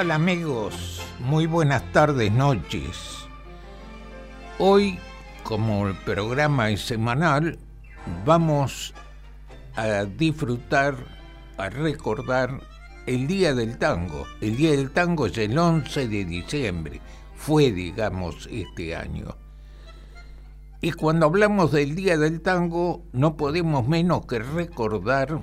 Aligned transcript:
Tal 0.00 0.12
amigos? 0.12 1.02
Muy 1.18 1.44
buenas 1.44 1.82
tardes, 1.92 2.32
noches. 2.32 3.26
Hoy, 4.58 4.98
como 5.42 5.88
el 5.88 5.94
programa 5.94 6.70
es 6.70 6.80
semanal, 6.80 7.58
vamos 8.24 8.94
a 9.76 10.04
disfrutar, 10.04 10.94
a 11.58 11.68
recordar 11.68 12.62
el 13.06 13.26
Día 13.26 13.52
del 13.52 13.76
Tango. 13.76 14.26
El 14.40 14.56
Día 14.56 14.70
del 14.70 14.90
Tango 14.90 15.26
es 15.26 15.36
el 15.36 15.58
11 15.58 16.08
de 16.08 16.24
diciembre, 16.24 17.02
fue, 17.36 17.70
digamos, 17.70 18.48
este 18.50 18.96
año. 18.96 19.36
Y 20.80 20.92
cuando 20.92 21.26
hablamos 21.26 21.72
del 21.72 21.94
Día 21.94 22.16
del 22.16 22.40
Tango, 22.40 23.02
no 23.12 23.36
podemos 23.36 23.86
menos 23.86 24.24
que 24.24 24.38
recordar 24.38 25.42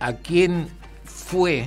a 0.00 0.12
quien 0.14 0.81
fue 1.32 1.66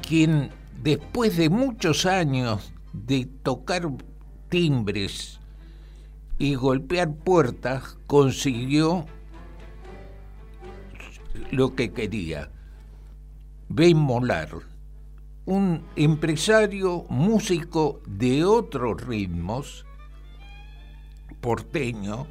quien 0.00 0.50
después 0.82 1.36
de 1.36 1.48
muchos 1.48 2.06
años 2.06 2.72
de 2.92 3.26
tocar 3.44 3.88
timbres 4.48 5.38
y 6.40 6.56
golpear 6.56 7.14
puertas 7.14 7.96
consiguió 8.08 9.06
lo 11.52 11.76
que 11.76 11.92
quería. 11.92 12.50
Ben 13.68 13.96
Molar, 13.96 14.50
un 15.44 15.84
empresario 15.94 17.06
músico 17.08 18.00
de 18.08 18.44
otros 18.44 19.06
ritmos, 19.06 19.86
porteño, 21.40 22.26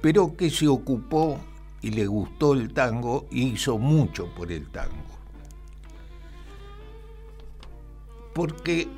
pero 0.00 0.38
que 0.38 0.48
se 0.48 0.68
ocupó 0.68 1.38
y 1.84 1.90
le 1.90 2.06
gustó 2.06 2.54
el 2.54 2.72
tango 2.72 3.28
y 3.30 3.42
hizo 3.42 3.76
mucho 3.76 4.34
por 4.34 4.50
el 4.50 4.68
tango. 4.68 4.94
Porque 8.32 8.88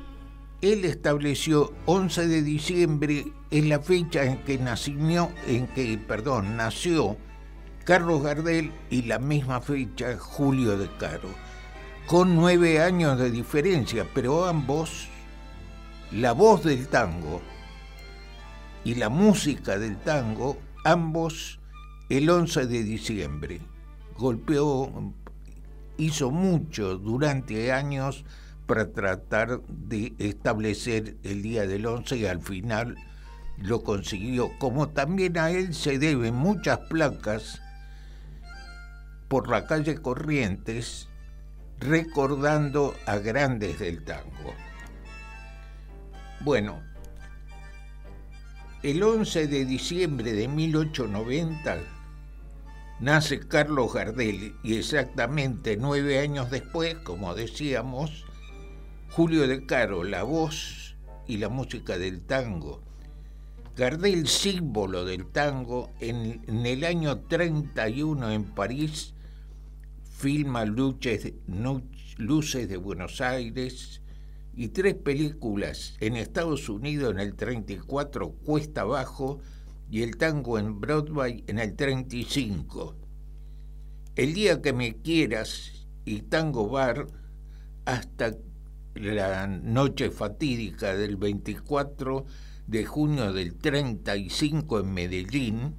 él 0.61 0.85
estableció 0.85 1.73
11 1.85 2.27
de 2.27 2.41
diciembre 2.43 3.25
en 3.51 3.67
la 3.67 3.81
fecha 3.81 4.23
en 4.23 4.37
que 4.45 4.57
nació, 4.57 5.29
en 5.47 5.67
que, 5.67 5.97
perdón, 5.97 6.55
nació 6.55 7.17
Carlos 7.83 8.23
Gardel 8.23 8.71
y 8.89 9.01
la 9.01 9.19
misma 9.19 9.59
fecha 9.59 10.17
Julio 10.17 10.77
de 10.77 10.89
Caro, 10.95 11.29
con 12.05 12.37
nueve 12.37 12.81
años 12.81 13.19
de 13.19 13.31
diferencia, 13.31 14.07
pero 14.13 14.45
ambos, 14.45 15.09
la 16.13 16.31
voz 16.31 16.63
del 16.63 16.87
tango 16.87 17.41
y 18.85 18.95
la 18.95 19.09
música 19.09 19.77
del 19.77 19.97
tango, 19.97 20.57
ambos 20.85 21.56
el 22.09 22.29
11 22.29 22.67
de 22.67 22.83
diciembre. 22.83 23.59
Golpeó, 24.17 25.13
hizo 25.97 26.31
mucho 26.31 26.97
durante 26.97 27.71
años 27.71 28.23
para 28.65 28.91
tratar 28.91 29.61
de 29.67 30.13
establecer 30.17 31.17
el 31.23 31.41
día 31.41 31.67
del 31.67 31.85
11 31.85 32.17
y 32.17 32.25
al 32.25 32.41
final 32.41 32.97
lo 33.57 33.83
consiguió. 33.83 34.51
Como 34.57 34.89
también 34.89 35.37
a 35.37 35.51
él 35.51 35.73
se 35.73 35.99
deben 35.99 36.35
muchas 36.35 36.79
placas 36.89 37.61
por 39.27 39.49
la 39.49 39.65
calle 39.65 39.97
Corrientes 39.97 41.09
recordando 41.79 42.95
a 43.05 43.17
grandes 43.17 43.79
del 43.79 44.03
tango. 44.03 44.53
Bueno, 46.39 46.81
el 48.83 49.03
11 49.03 49.47
de 49.47 49.65
diciembre 49.65 50.33
de 50.33 50.47
1890 50.47 51.96
nace 52.99 53.39
Carlos 53.39 53.93
Gardel 53.93 54.55
y 54.63 54.75
exactamente 54.75 55.77
nueve 55.77 56.19
años 56.19 56.49
después, 56.49 56.95
como 56.95 57.35
decíamos, 57.35 58.25
Julio 59.09 59.47
de 59.47 59.65
Caro, 59.65 60.03
la 60.03 60.23
voz 60.23 60.95
y 61.27 61.37
la 61.37 61.49
música 61.49 61.97
del 61.97 62.21
tango. 62.21 62.81
Gardel, 63.75 64.27
símbolo 64.27 65.05
del 65.05 65.27
tango, 65.27 65.91
en, 65.99 66.65
el 66.65 66.83
año 66.83 67.19
31 67.19 68.31
en 68.31 68.43
París, 68.43 69.13
filma 70.03 70.65
Luces, 70.65 71.33
Luces 72.17 72.67
de 72.67 72.77
Buenos 72.77 73.21
Aires 73.21 74.01
y 74.55 74.69
tres 74.69 74.95
películas 74.95 75.95
en 75.99 76.15
Estados 76.15 76.69
Unidos 76.69 77.11
en 77.11 77.19
el 77.19 77.35
34, 77.35 78.31
Cuesta 78.31 78.81
Abajo, 78.81 79.39
y 79.89 80.03
el 80.03 80.17
tango 80.17 80.59
en 80.59 80.79
Broadway 80.79 81.43
en 81.47 81.59
el 81.59 81.75
35. 81.75 82.95
El 84.15 84.33
día 84.33 84.61
que 84.61 84.73
me 84.73 84.95
quieras 85.01 85.87
y 86.05 86.21
Tango 86.21 86.67
Bar 86.69 87.07
hasta 87.85 88.35
la 88.95 89.47
noche 89.47 90.09
fatídica 90.09 90.95
del 90.95 91.17
24 91.17 92.25
de 92.65 92.85
junio 92.85 93.31
del 93.31 93.55
35 93.55 94.79
en 94.79 94.93
Medellín, 94.93 95.75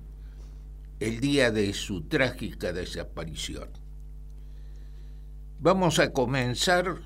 el 1.01 1.21
día 1.21 1.51
de 1.51 1.73
su 1.75 2.03
trágica 2.03 2.73
desaparición. 2.73 3.69
Vamos 5.61 5.99
a 5.99 6.13
comenzar 6.13 7.01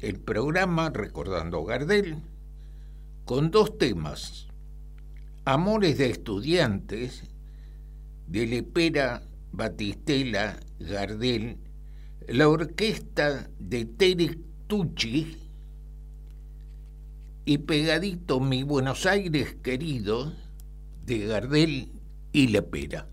el 0.00 0.18
programa 0.20 0.90
recordando 0.90 1.64
Gardel 1.64 2.18
con 3.24 3.50
dos 3.50 3.78
temas 3.78 4.48
Amores 5.46 5.98
de 5.98 6.08
Estudiantes 6.08 7.22
de 8.26 8.46
Lepera, 8.46 9.22
Batistela, 9.52 10.58
Gardel, 10.78 11.58
la 12.28 12.48
orquesta 12.48 13.50
de 13.58 13.84
Tere 13.84 14.38
Tucci 14.66 15.36
y 17.44 17.58
pegadito 17.58 18.40
Mi 18.40 18.62
Buenos 18.62 19.04
Aires 19.04 19.54
querido 19.62 20.32
de 21.04 21.26
Gardel 21.26 21.92
y 22.32 22.46
Lepera. 22.46 23.06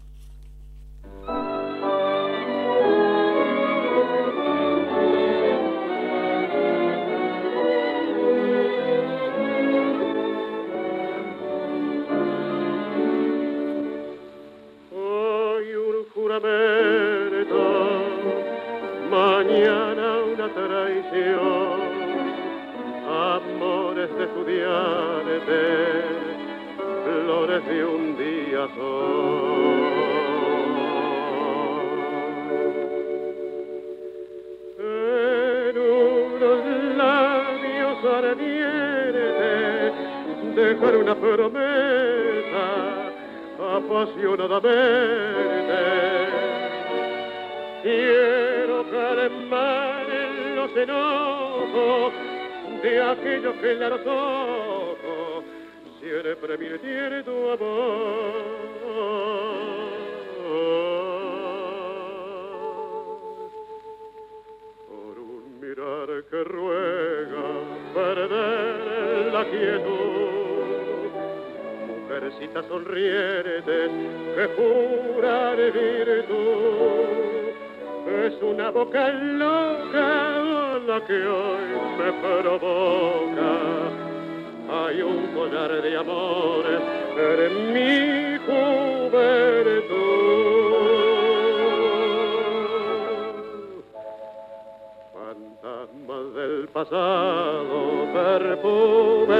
Pasado, 96.84 98.08
perfume 98.12 99.36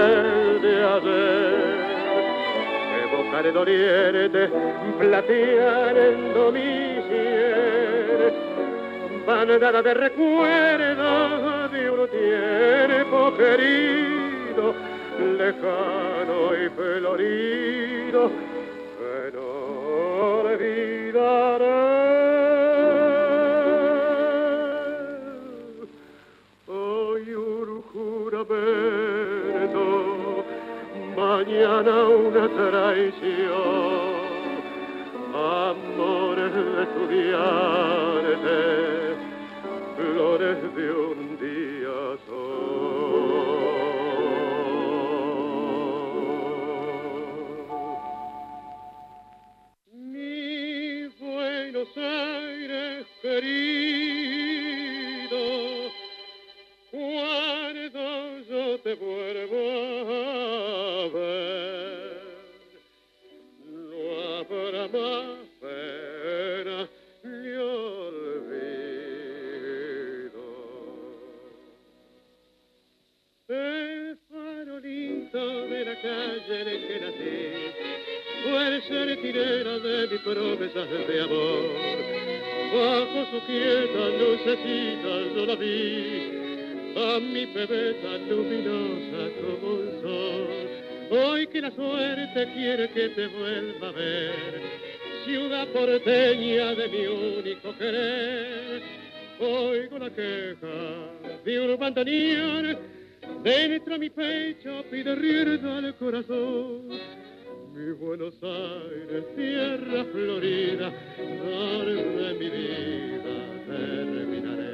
de 0.62 0.74
ayer. 0.96 1.82
Evocar 3.04 3.58
oriente, 3.58 4.50
plateando 5.00 6.52
mi 6.52 7.02
cielo, 7.08 8.28
bandada 9.26 9.82
de 9.82 9.94
recuerdos 9.94 11.72
de 11.72 11.90
un 11.90 12.08
tiempo 12.10 13.34
querido, 13.38 14.76
lejano 15.38 16.38
y 16.64 16.70
florido, 16.70 18.32
de 101.52 101.74
un 101.74 101.80
bandoneón, 101.80 102.78
dentro 103.44 103.94
de 103.94 104.00
mi 104.00 104.10
pecho 104.10 104.86
pide 104.90 105.16
rienda 105.16 105.78
al 105.78 105.96
corazón. 105.96 106.88
Mi 107.74 107.92
Buenos 107.94 108.34
Aires, 108.42 109.36
tierra 109.36 110.06
florida, 110.12 110.92
de 111.18 112.34
mi 112.40 112.50
vida 112.50 113.36
terminaré. 113.68 114.72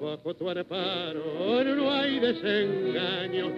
Bajo 0.00 0.34
tu 0.34 0.50
amparo 0.50 1.64
no 1.64 1.92
hay 1.92 2.18
desengaño, 2.18 3.50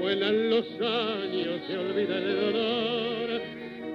vuelan 0.00 0.50
los 0.50 0.66
años, 0.80 1.60
se 1.66 1.78
olvida 1.78 2.18
el 2.18 2.40
dolor. 2.40 3.42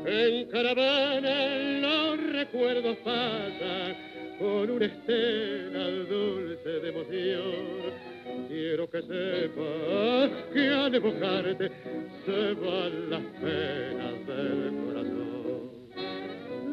En 0.05 0.49
caravana 0.49 1.79
los 1.81 2.31
recuerdos 2.31 2.97
pasan 2.97 4.12
con 4.39 4.69
una 4.69 4.85
estela 4.85 5.87
dulce 6.09 6.69
de 6.69 6.89
emoción. 6.89 8.13
Quiero 8.47 8.89
que 8.89 9.01
sepas 9.01 10.31
que 10.53 10.67
al 10.69 10.95
evocarte 10.95 11.71
se 12.25 12.53
van 12.53 13.09
las 13.09 13.21
penas 13.41 14.27
del 14.27 14.73
corazón. 14.85 15.83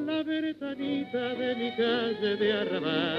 La 0.07 0.23
ventanita 0.23 1.35
de 1.35 1.55
mi 1.55 1.71
calle 1.77 2.37
de 2.37 2.53
arrabal, 2.53 3.19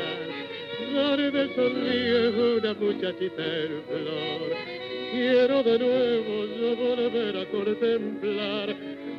donde 0.94 1.56
sonríe 1.56 2.58
una 2.58 2.74
muchachita 2.74 3.46
en 3.46 3.84
flor. 3.84 4.82
Quiero 5.12 5.64
de 5.64 5.80
nuevo 5.80 6.46
yo 6.46 6.76
volver 6.76 7.38
a 7.38 7.46
contemplar 7.46 8.76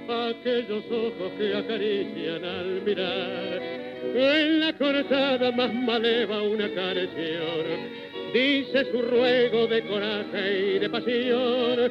aquellos 0.09 0.85
ojos 0.91 1.33
que 1.39 1.55
acarician 1.55 2.45
al 2.45 2.83
mirar. 2.83 3.82
En 4.15 4.61
la 4.61 4.73
cortada 4.75 5.51
más 5.53 5.73
maleva 5.73 6.43
una 6.43 6.69
canción. 6.75 8.03
Dice 8.35 8.85
su 8.91 9.01
ruego 9.03 9.67
de 9.67 9.83
coraje 9.83 10.77
y 10.77 10.79
de 10.79 10.91
pasión, 10.91 11.91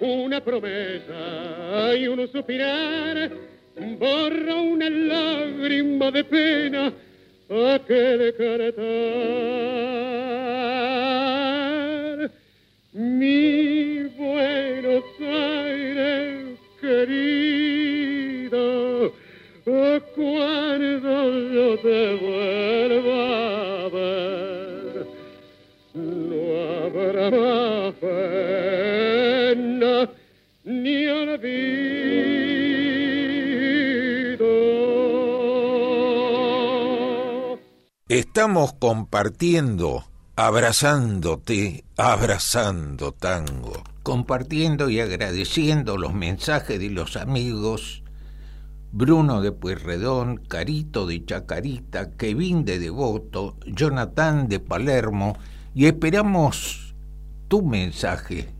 una 0.00 0.40
promesa 0.42 1.94
y 1.96 2.06
un 2.06 2.26
suspirar, 2.28 3.30
borra 3.98 4.54
una 4.56 4.90
lágrima 4.90 6.10
de 6.10 6.24
pena. 6.24 6.92
Aquel 7.48 8.34
caretar. 8.36 8.84
Mi 12.92 14.04
Buenos 14.16 15.04
Aires 15.20 16.58
querido, 16.80 17.43
te 21.76 22.14
vuelva. 22.16 23.34
Estamos 38.14 38.74
compartiendo, 38.74 40.04
abrazándote, 40.36 41.82
abrazando 41.96 43.10
tango, 43.10 43.82
compartiendo 44.04 44.88
y 44.88 45.00
agradeciendo 45.00 45.96
los 45.96 46.14
mensajes 46.14 46.78
de 46.78 46.90
los 46.90 47.16
amigos 47.16 48.03
Bruno 48.96 49.40
de 49.40 49.50
Pueyrredón, 49.50 50.36
Carito 50.36 51.04
de 51.04 51.24
Chacarita, 51.24 52.12
Kevin 52.12 52.64
de 52.64 52.78
Devoto, 52.78 53.56
Jonathan 53.66 54.46
de 54.46 54.60
Palermo 54.60 55.36
y 55.74 55.86
esperamos 55.86 56.94
tu 57.48 57.62
mensaje 57.62 58.54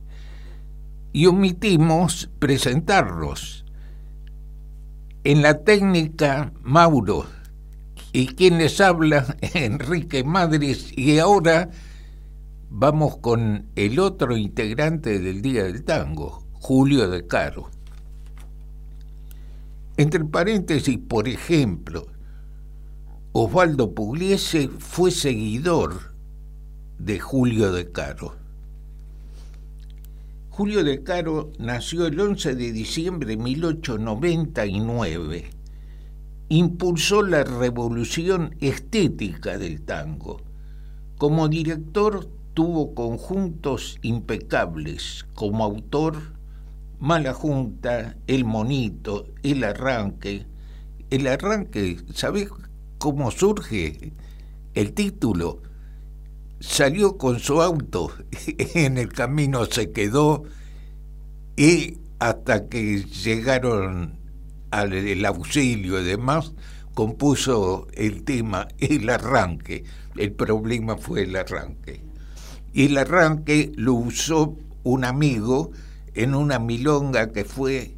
y 1.12 1.26
omitimos 1.26 2.30
presentarlos. 2.40 3.64
En 5.22 5.40
la 5.40 5.62
técnica, 5.62 6.52
Mauro, 6.62 7.26
y 8.12 8.26
quien 8.26 8.58
les 8.58 8.80
habla, 8.80 9.36
Enrique 9.54 10.24
Madres, 10.24 10.90
y 10.98 11.16
ahora 11.20 11.70
vamos 12.70 13.18
con 13.18 13.68
el 13.76 14.00
otro 14.00 14.36
integrante 14.36 15.20
del 15.20 15.42
Día 15.42 15.62
del 15.62 15.84
Tango, 15.84 16.44
Julio 16.54 17.08
de 17.08 17.24
Caro. 17.24 17.73
Entre 19.96 20.24
paréntesis, 20.24 20.98
por 20.98 21.28
ejemplo, 21.28 22.08
Osvaldo 23.30 23.94
Pugliese 23.94 24.68
fue 24.68 25.12
seguidor 25.12 26.16
de 26.98 27.20
Julio 27.20 27.70
de 27.70 27.92
Caro. 27.92 28.34
Julio 30.50 30.82
de 30.82 31.04
Caro 31.04 31.52
nació 31.60 32.06
el 32.06 32.18
11 32.18 32.56
de 32.56 32.72
diciembre 32.72 33.28
de 33.28 33.36
1899. 33.36 35.50
Impulsó 36.48 37.22
la 37.22 37.44
revolución 37.44 38.56
estética 38.60 39.58
del 39.58 39.82
tango. 39.82 40.40
Como 41.18 41.48
director 41.48 42.28
tuvo 42.52 42.96
conjuntos 42.96 44.00
impecables. 44.02 45.24
Como 45.34 45.62
autor, 45.62 46.33
Mala 47.04 47.34
Junta, 47.34 48.16
El 48.26 48.46
Monito, 48.46 49.26
El 49.42 49.62
Arranque. 49.62 50.46
El 51.10 51.26
Arranque, 51.26 51.98
¿sabes 52.14 52.48
cómo 52.96 53.30
surge? 53.30 54.14
el 54.72 54.94
título, 54.94 55.60
salió 56.60 57.18
con 57.18 57.40
su 57.40 57.60
auto, 57.60 58.10
en 58.56 58.96
el 58.96 59.12
camino 59.12 59.66
se 59.66 59.92
quedó 59.92 60.44
y 61.58 61.98
hasta 62.20 62.70
que 62.70 63.04
llegaron 63.04 64.18
al 64.70 65.24
auxilio 65.26 66.00
y 66.00 66.04
demás, 66.04 66.54
compuso 66.94 67.86
el 67.92 68.24
tema 68.24 68.66
El 68.78 69.10
arranque. 69.10 69.84
El 70.16 70.32
problema 70.32 70.96
fue 70.96 71.24
el 71.24 71.36
arranque. 71.36 72.00
Y 72.72 72.86
el 72.86 72.96
arranque 72.96 73.72
lo 73.76 73.92
usó 73.92 74.56
un 74.84 75.04
amigo 75.04 75.70
en 76.14 76.34
una 76.34 76.58
milonga 76.58 77.32
que 77.32 77.44
fue 77.44 77.94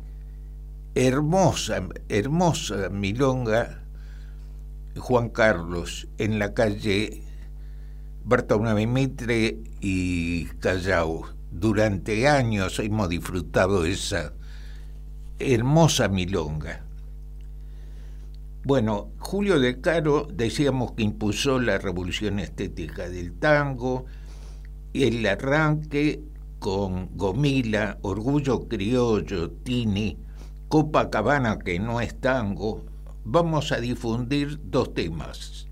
hermosa, 0.95 1.89
hermosa 2.09 2.89
milonga, 2.89 3.83
Juan 4.97 5.29
Carlos, 5.29 6.09
en 6.17 6.39
la 6.39 6.55
calle 6.55 7.23
Bartolomé 8.25 8.87
Mitre 8.87 9.59
y 9.81 10.47
Callao. 10.61 11.27
Durante 11.51 12.27
años 12.27 12.79
hemos 12.79 13.09
disfrutado 13.09 13.85
esa 13.85 14.33
hermosa 15.39 16.09
milonga. 16.09 16.83
Bueno, 18.65 19.13
Julio 19.19 19.61
de 19.61 19.81
Caro 19.81 20.27
decíamos 20.33 20.93
que 20.93 21.05
impuso 21.05 21.61
la 21.61 21.79
revolución 21.79 22.41
estética 22.41 23.09
del 23.09 23.35
tango, 23.39 24.07
el 24.93 25.25
arranque 25.25 26.21
con 26.67 27.17
Gomila, 27.17 27.97
Orgullo 28.03 28.67
Criollo, 28.67 29.53
Tini, 29.53 30.19
Copacabana, 30.67 31.61
que 31.61 31.79
no 31.79 32.01
es 32.01 32.21
tango, 32.21 32.85
vamos 33.23 33.71
a 33.71 33.77
difundir 33.77 34.59
dos 34.65 34.93
temas. 34.93 35.69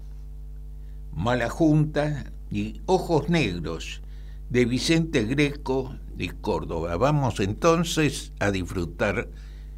Mala 1.11 1.51
Junta 1.51 2.33
y 2.49 2.81
Ojos 2.87 3.29
Negros, 3.29 4.03
de 4.51 4.67
Vicente 4.67 5.25
Greco 5.25 5.97
de 6.15 6.31
Córdoba. 6.31 6.97
Vamos 6.97 7.41
entonces 7.41 8.33
a 8.39 8.53
disfrutar 8.53 9.29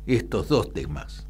estos 0.06 0.48
dos 0.48 0.70
temas. 0.74 1.26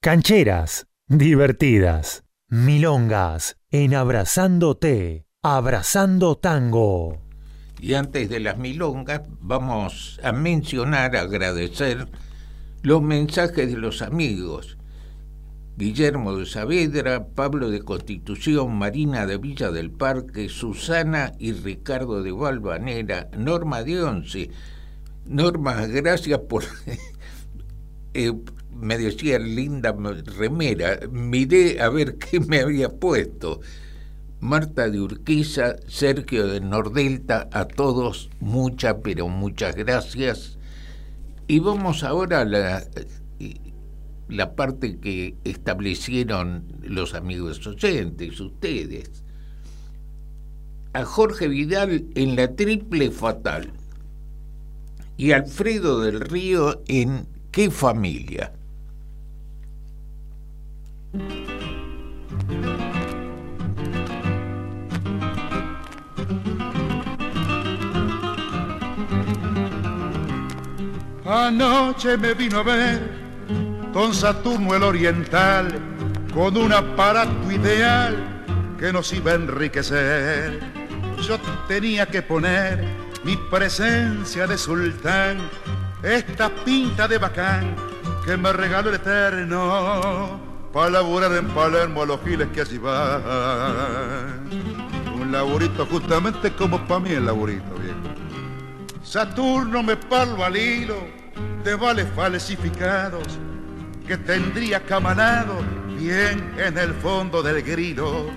Cancheras, 0.00 0.88
divertidas, 1.06 2.24
milongas, 2.48 3.56
en 3.70 3.94
Abrazándote, 3.94 5.26
Abrazando 5.44 6.38
Tango. 6.38 7.20
Y 7.80 7.94
antes 7.94 8.28
de 8.28 8.40
las 8.40 8.58
milongas 8.58 9.22
vamos 9.40 10.18
a 10.24 10.32
mencionar, 10.32 11.14
agradecer 11.14 12.08
los 12.82 13.00
mensajes 13.00 13.70
de 13.70 13.78
los 13.78 14.02
amigos. 14.02 14.76
Guillermo 15.76 16.36
de 16.36 16.44
Saavedra, 16.44 17.28
Pablo 17.28 17.70
de 17.70 17.82
Constitución, 17.82 18.74
Marina 18.76 19.24
de 19.24 19.38
Villa 19.38 19.70
del 19.70 19.92
Parque, 19.92 20.48
Susana 20.48 21.32
y 21.38 21.52
Ricardo 21.52 22.24
de 22.24 22.32
Valvanera, 22.32 23.28
Norma 23.38 23.84
de 23.84 24.02
Once. 24.02 24.50
Norma, 25.26 25.86
gracias 25.86 26.40
por... 26.40 26.64
Eh, 28.14 28.30
me 28.74 28.98
decía 28.98 29.38
linda 29.38 29.94
remera, 30.36 31.00
miré 31.10 31.80
a 31.80 31.88
ver 31.88 32.18
qué 32.18 32.40
me 32.40 32.60
había 32.60 32.88
puesto. 32.88 33.60
Marta 34.40 34.90
de 34.90 35.00
Urquiza, 35.00 35.76
Sergio 35.86 36.48
de 36.48 36.60
Nordelta, 36.60 37.48
a 37.52 37.66
todos 37.66 38.28
muchas, 38.40 38.96
pero 39.04 39.28
muchas 39.28 39.76
gracias. 39.76 40.58
Y 41.46 41.60
vamos 41.60 42.02
ahora 42.02 42.40
a 42.40 42.44
la, 42.44 42.82
la 44.28 44.56
parte 44.56 44.98
que 44.98 45.36
establecieron 45.44 46.64
los 46.82 47.14
amigos 47.14 47.64
oyentes, 47.66 48.40
ustedes. 48.40 49.22
A 50.92 51.04
Jorge 51.04 51.46
Vidal 51.46 52.06
en 52.16 52.34
la 52.34 52.54
triple 52.56 53.12
fatal 53.12 53.70
y 55.16 55.30
Alfredo 55.30 56.00
del 56.00 56.20
Río 56.20 56.82
en 56.88 57.28
¿Qué 57.52 57.70
familia? 57.70 58.50
Anoche 71.24 72.16
me 72.16 72.32
vino 72.32 72.60
a 72.60 72.62
ver 72.62 73.10
don 73.92 74.14
Saturno 74.14 74.74
el 74.74 74.82
Oriental 74.82 75.68
con 76.32 76.56
un 76.56 76.72
aparato 76.72 77.52
ideal 77.52 78.16
que 78.78 78.90
nos 78.90 79.12
iba 79.12 79.32
a 79.32 79.34
enriquecer. 79.34 80.60
Yo 81.20 81.38
tenía 81.68 82.06
que 82.06 82.22
poner 82.22 82.82
mi 83.22 83.36
presencia 83.36 84.46
de 84.46 84.56
sultán, 84.56 85.36
esta 86.02 86.48
pinta 86.48 87.06
de 87.06 87.18
bacán 87.18 87.76
que 88.24 88.38
me 88.38 88.50
regaló 88.54 88.88
el 88.88 88.96
eterno 88.96 90.51
para 90.72 90.90
laburar 90.90 91.32
en 91.32 91.48
Palermo 91.48 92.02
a 92.02 92.06
los 92.06 92.20
giles 92.22 92.48
que 92.54 92.62
allí 92.62 92.78
van. 92.78 93.22
Un 95.14 95.30
laburito 95.30 95.86
justamente 95.86 96.52
como 96.52 96.86
para 96.86 97.00
mí 97.00 97.10
el 97.10 97.26
laburito, 97.26 97.74
viejo. 97.74 97.98
Saturno 99.02 99.82
me 99.82 99.96
parlo 99.96 100.44
al 100.44 100.56
hilo 100.56 100.96
de 101.62 101.74
vales 101.74 102.06
falsificados 102.16 103.38
que 104.06 104.16
tendría 104.16 104.80
camanado 104.84 105.54
bien 105.98 106.54
en 106.58 106.78
el 106.78 106.94
fondo 106.94 107.42
del 107.42 107.62
grilo. 107.62 108.30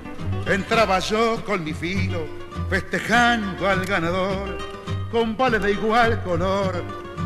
Entraba 0.45 0.99
yo 0.99 1.43
con 1.45 1.63
mi 1.63 1.73
filo, 1.73 2.25
festejando 2.69 3.67
al 3.67 3.85
ganador, 3.85 4.57
con 5.11 5.35
vales 5.35 5.61
de 5.63 5.71
igual 5.71 6.21
color, 6.23 6.83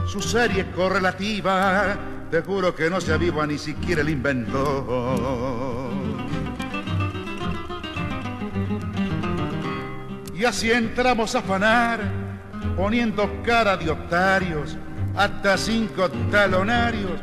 su 0.07 0.21
serie 0.21 0.69
correlativa, 0.71 1.97
te 2.29 2.41
juro 2.41 2.75
que 2.75 2.89
no 2.89 3.01
se 3.01 3.13
aviva 3.13 3.45
ni 3.47 3.57
siquiera 3.57 4.01
el 4.01 4.09
inventor. 4.09 5.91
Y 10.35 10.45
así 10.45 10.71
entramos 10.71 11.35
a 11.35 11.39
afanar, 11.39 11.99
poniendo 12.77 13.29
cara 13.43 13.75
de 13.75 13.89
octarios, 13.89 14.77
hasta 15.15 15.57
cinco 15.57 16.09
talonarios 16.31 17.19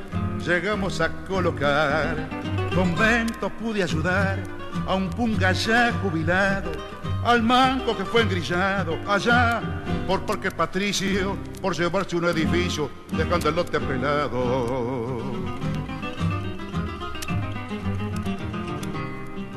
llegamos 0.46 1.00
a 1.00 1.10
colocar. 1.24 2.28
Convento 2.74 3.48
pude 3.48 3.82
ayudar 3.82 4.55
a 4.86 4.94
un 4.94 5.08
punga 5.10 5.52
ya 5.52 5.92
jubilado, 6.02 6.72
al 7.24 7.42
manco 7.42 7.96
que 7.96 8.04
fue 8.04 8.22
engrillado 8.22 8.98
allá 9.08 9.60
por 10.06 10.22
Parque 10.22 10.50
Patricio, 10.50 11.36
por 11.60 11.74
llevarse 11.76 12.16
un 12.16 12.26
edificio 12.26 12.90
dejando 13.16 13.48
el 13.48 13.56
lote 13.56 13.80
pelado. 13.80 15.32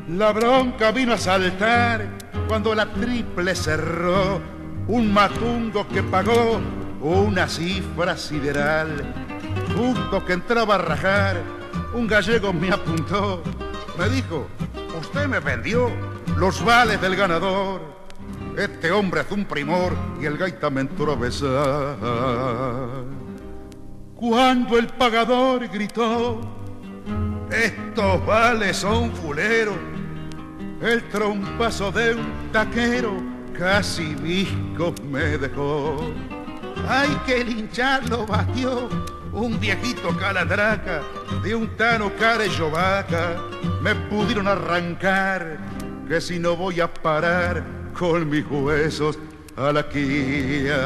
La 0.10 0.32
bronca 0.32 0.92
vino 0.92 1.14
a 1.14 1.18
saltar 1.18 2.18
cuando 2.48 2.74
la 2.74 2.88
triple 2.88 3.54
cerró, 3.54 4.42
un 4.88 5.14
matungo 5.14 5.88
que 5.88 6.02
pagó 6.02 6.60
una 7.02 7.48
cifra 7.48 8.18
sideral. 8.18 9.14
Justo 9.78 10.26
que 10.26 10.34
entraba 10.34 10.76
a 10.76 10.78
rajar, 10.80 11.38
un 11.94 12.08
gallego 12.08 12.52
me 12.52 12.72
apuntó. 12.72 13.44
Me 13.98 14.10
dijo, 14.10 14.48
usted 15.00 15.28
me 15.28 15.40
vendió 15.40 15.90
los 16.38 16.64
vales 16.64 17.02
del 17.02 17.16
ganador. 17.16 17.82
Este 18.58 18.92
hombre 18.92 19.22
es 19.22 19.32
un 19.32 19.46
primor 19.46 19.94
y 20.22 20.26
el 20.26 20.38
gaita 20.38 20.70
me 20.70 20.82
entró. 20.82 21.18
Cuando 24.16 24.78
el 24.78 24.88
pagador 24.88 25.68
gritó, 25.70 26.42
estos 27.52 28.26
vales 28.26 28.78
son 28.78 29.12
fuleros, 29.12 29.78
el 30.82 31.08
trompazo 31.10 31.92
de 31.92 32.16
un 32.16 32.52
taquero 32.52 33.14
casi 33.58 34.14
visco 34.16 34.94
me 35.10 35.38
dejó. 35.38 36.12
Ay, 36.88 37.10
que 37.26 37.44
lincharlo 37.44 38.26
batió 38.26 38.90
un 39.34 39.60
viejito 39.60 40.16
caladraca 40.18 41.02
de 41.44 41.56
un 41.56 41.76
tano 41.78 42.12
vaca. 42.72 43.36
Me 43.82 43.96
pudieron 43.96 44.48
arrancar, 44.48 45.58
que 46.08 46.20
si 46.22 46.40
no 46.40 46.56
voy 46.56 46.80
a 46.82 46.92
parar 46.92 47.64
con 47.98 48.30
mis 48.30 48.46
huesos 48.50 49.18
a 49.56 49.72
la 49.72 49.88
quiaca. 49.88 50.80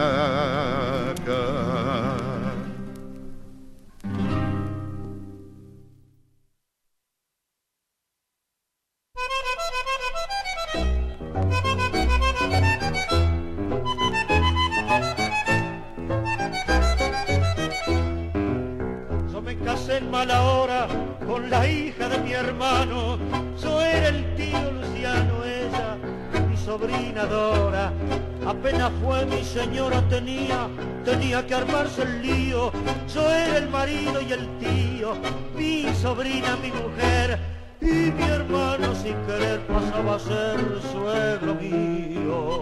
Tenía 31.34 31.48
que 31.48 31.56
armarse 31.56 32.04
el 32.04 32.22
lío. 32.22 32.72
Yo 33.14 33.30
era 33.32 33.58
el 33.58 33.70
marido 33.70 34.22
y 34.22 34.34
el 34.34 34.48
tío, 34.60 35.16
mi 35.56 35.86
sobrina, 35.96 36.56
mi 36.62 36.72
mujer. 36.72 37.40
Y 37.82 38.12
mi 38.12 38.24
hermano 38.24 38.94
sin 38.96 39.16
querer 39.26 39.60
pasaba 39.68 40.16
a 40.16 40.20
ser 40.20 40.60
suegro 40.92 41.56
mío. 41.56 42.60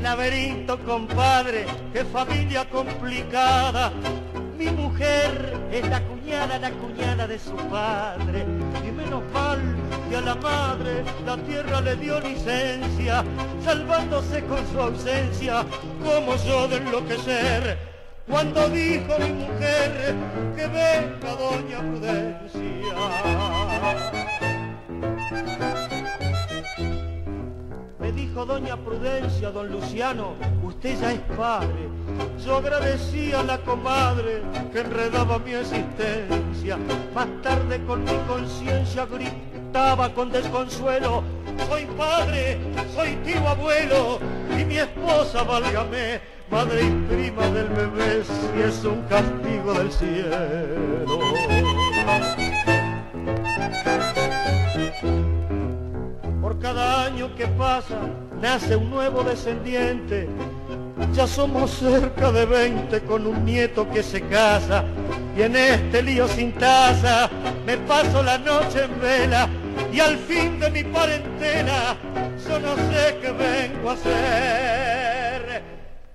laberinto, 0.00 0.78
compadre, 0.84 1.66
qué 1.92 2.02
familia 2.02 2.64
complicada. 2.70 3.92
Mi 4.56 4.70
mujer 4.70 5.58
es 5.70 5.86
la 5.86 6.00
cuñada, 6.00 6.58
la 6.58 6.70
cuñada 6.70 7.26
de 7.26 7.38
su 7.38 7.54
padre. 7.68 8.46
Y 8.86 8.90
menos 8.90 9.22
mal 9.34 9.47
que 10.08 10.16
a 10.16 10.20
la 10.20 10.34
madre 10.34 11.04
la 11.26 11.36
tierra 11.36 11.80
le 11.80 11.96
dio 11.96 12.20
licencia, 12.20 13.24
salvándose 13.64 14.44
con 14.44 14.66
su 14.72 14.80
ausencia, 14.80 15.64
como 16.04 16.36
yo 16.36 16.68
de 16.68 16.76
enloquecer. 16.76 17.78
Cuando 18.28 18.68
dijo 18.68 19.18
mi 19.18 19.32
mujer 19.32 20.14
que 20.54 20.66
venga 20.66 21.34
doña 21.34 21.78
Prudencia. 21.80 22.58
dijo 28.18 28.44
doña 28.44 28.76
Prudencia, 28.76 29.50
don 29.50 29.70
Luciano, 29.70 30.34
usted 30.62 30.98
ya 31.00 31.12
es 31.12 31.20
padre. 31.36 31.88
Yo 32.44 32.56
agradecía 32.56 33.40
a 33.40 33.42
la 33.44 33.58
comadre 33.58 34.42
que 34.72 34.80
enredaba 34.80 35.38
mi 35.38 35.52
existencia. 35.52 36.78
Más 37.14 37.28
tarde 37.42 37.84
con 37.86 38.02
mi 38.04 38.16
conciencia 38.26 39.06
gritaba 39.68 40.14
con 40.14 40.32
desconsuelo, 40.32 41.22
soy 41.68 41.84
padre, 41.98 42.58
soy 42.94 43.16
tío 43.16 43.46
abuelo 43.46 44.18
y 44.58 44.64
mi 44.64 44.78
esposa, 44.78 45.42
válgame, 45.42 46.20
madre 46.50 46.84
y 46.84 46.90
prima 47.06 47.46
del 47.48 47.68
bebé, 47.68 48.24
si 48.24 48.62
es 48.62 48.82
un 48.84 49.02
castigo 49.02 49.74
del 49.74 49.92
cielo. 49.92 51.20
Por 56.40 56.58
cada 56.60 57.04
año 57.04 57.34
que 57.36 57.46
pasa, 57.48 57.98
nace 58.40 58.74
un 58.74 58.88
nuevo 58.88 59.22
descendiente. 59.22 60.28
Ya 61.12 61.26
somos 61.26 61.70
cerca 61.72 62.32
de 62.32 62.46
20 62.46 63.00
con 63.02 63.26
un 63.26 63.44
nieto 63.44 63.88
que 63.90 64.02
se 64.02 64.20
casa 64.22 64.84
y 65.36 65.42
en 65.42 65.54
este 65.54 66.02
lío 66.02 66.26
sin 66.26 66.52
taza 66.52 67.30
me 67.64 67.76
paso 67.76 68.22
la 68.22 68.38
noche 68.38 68.84
en 68.84 69.00
vela 69.00 69.48
y 69.92 70.00
al 70.00 70.16
fin 70.18 70.60
de 70.60 70.70
mi 70.70 70.84
parentela 70.84 71.96
yo 72.46 72.58
no 72.60 72.76
sé 72.76 73.18
qué 73.20 73.30
vengo 73.32 73.90
a 73.90 73.92
hacer. 73.94 75.62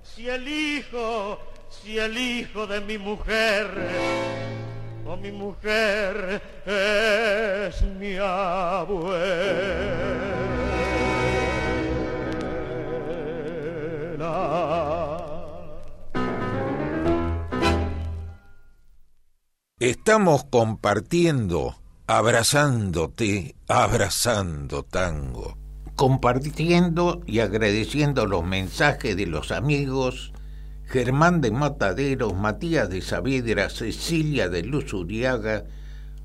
Si 0.02 0.28
el 0.28 0.46
hijo, 0.48 1.38
si 1.68 1.98
el 1.98 2.16
hijo 2.16 2.66
de 2.66 2.80
mi 2.80 2.98
mujer 2.98 3.66
o 5.06 5.16
mi 5.16 5.32
mujer 5.32 6.40
es 6.66 7.82
mi 7.82 8.16
abuela. 8.16 9.34
Estamos 19.78 20.44
compartiendo, 20.44 21.74
abrazándote, 22.06 23.56
abrazando 23.68 24.82
tango. 24.82 25.56
Compartiendo 25.96 27.22
y 27.26 27.38
agradeciendo 27.38 28.26
los 28.26 28.44
mensajes 28.44 29.16
de 29.16 29.26
los 29.26 29.52
amigos 29.52 30.32
Germán 30.86 31.40
de 31.40 31.50
Mataderos, 31.50 32.34
Matías 32.34 32.90
de 32.90 33.00
Saavedra, 33.00 33.70
Cecilia 33.70 34.48
de 34.48 34.62
Luz 34.62 34.92
Uriaga, 34.92 35.64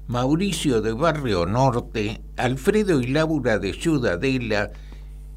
Mauricio 0.08 0.82
de 0.82 0.92
Barrio 0.92 1.46
Norte, 1.46 2.22
Alfredo 2.36 3.00
y 3.00 3.08
Laura 3.08 3.58
de 3.60 3.74
Ciudadela, 3.74 4.72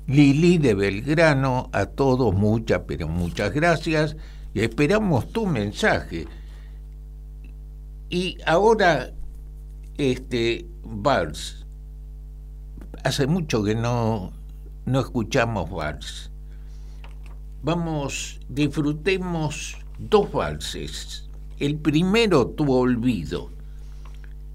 Lili 0.06 0.58
de 0.58 0.74
Belgrano, 0.74 1.70
a 1.72 1.86
todos 1.86 2.34
muchas, 2.34 2.82
pero 2.86 3.06
muchas 3.06 3.52
gracias 3.52 4.16
y 4.54 4.60
esperamos 4.60 5.30
tu 5.30 5.46
mensaje. 5.46 6.26
Y 8.10 8.38
ahora, 8.44 9.12
este, 9.98 10.66
Vals, 10.82 11.66
hace 13.04 13.26
mucho 13.26 13.62
que 13.62 13.74
no, 13.74 14.32
no 14.86 15.00
escuchamos 15.00 15.70
Vals 15.70 16.32
vamos, 17.62 18.40
disfrutemos 18.48 19.78
dos 19.98 20.30
valses. 20.32 21.28
El 21.58 21.76
primero, 21.76 22.48
Tu 22.48 22.70
Olvido, 22.72 23.50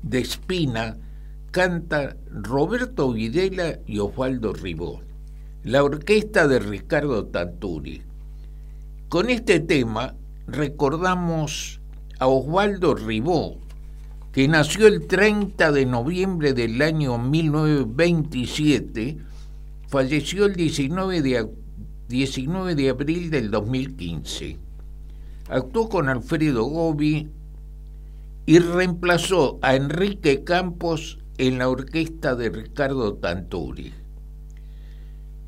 de 0.03 0.19
Espina, 0.19 0.97
canta 1.51 2.17
Roberto 2.29 3.13
Videla 3.13 3.79
y 3.85 3.99
Osvaldo 3.99 4.53
Ribó, 4.53 5.01
la 5.63 5.83
orquesta 5.83 6.47
de 6.47 6.59
Ricardo 6.59 7.25
Tanturi. 7.27 8.01
Con 9.07 9.29
este 9.29 9.61
tema 9.61 10.15
recordamos 10.47 11.79
a 12.19 12.27
Osvaldo 12.27 12.93
Ribó, 12.93 13.57
que 14.37 14.47
nació 14.47 14.85
el 14.85 15.07
30 15.07 15.71
de 15.71 15.87
noviembre 15.87 16.53
del 16.53 16.79
año 16.83 17.17
1927, 17.17 19.17
falleció 19.87 20.45
el 20.45 20.55
19 20.55 21.23
de 21.23 21.49
19 22.07 22.75
de 22.75 22.89
abril 22.89 23.31
del 23.31 23.49
2015. 23.49 24.59
Actuó 25.49 25.89
con 25.89 26.07
Alfredo 26.07 26.65
Gobi 26.65 27.31
y 28.45 28.59
reemplazó 28.59 29.57
a 29.63 29.75
Enrique 29.75 30.43
Campos 30.43 31.17
en 31.39 31.57
la 31.57 31.67
orquesta 31.67 32.35
de 32.35 32.51
Ricardo 32.51 33.15
Tanturi. 33.15 33.91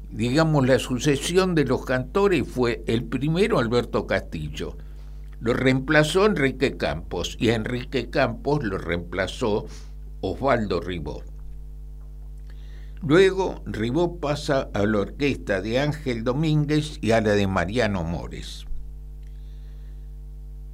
Digamos, 0.10 0.65
la 0.65 0.80
sucesión 0.80 1.54
de 1.54 1.65
los 1.65 1.86
cantores 1.86 2.47
fue 2.47 2.84
el 2.88 3.04
primero 3.04 3.60
Alberto 3.60 4.08
Castillo, 4.08 4.75
lo 5.39 5.54
reemplazó 5.54 6.25
Enrique 6.25 6.78
Campos 6.78 7.38
y 7.39 7.49
a 7.49 7.56
Enrique 7.56 8.10
Campos 8.10 8.63
lo 8.63 8.78
reemplazó 8.78 9.67
Osvaldo 10.21 10.82
Ribot. 10.82 11.23
Luego 13.02 13.63
Ribó 13.65 14.19
pasa 14.19 14.69
a 14.73 14.86
la 14.86 14.99
orquesta 14.99 15.62
de 15.62 15.80
Ángel 15.80 16.25
Domínguez 16.25 16.97
y 17.02 17.12
a 17.12 17.21
la 17.21 17.32
de 17.32 17.47
Mariano 17.47 18.04
Mores. 18.04 18.65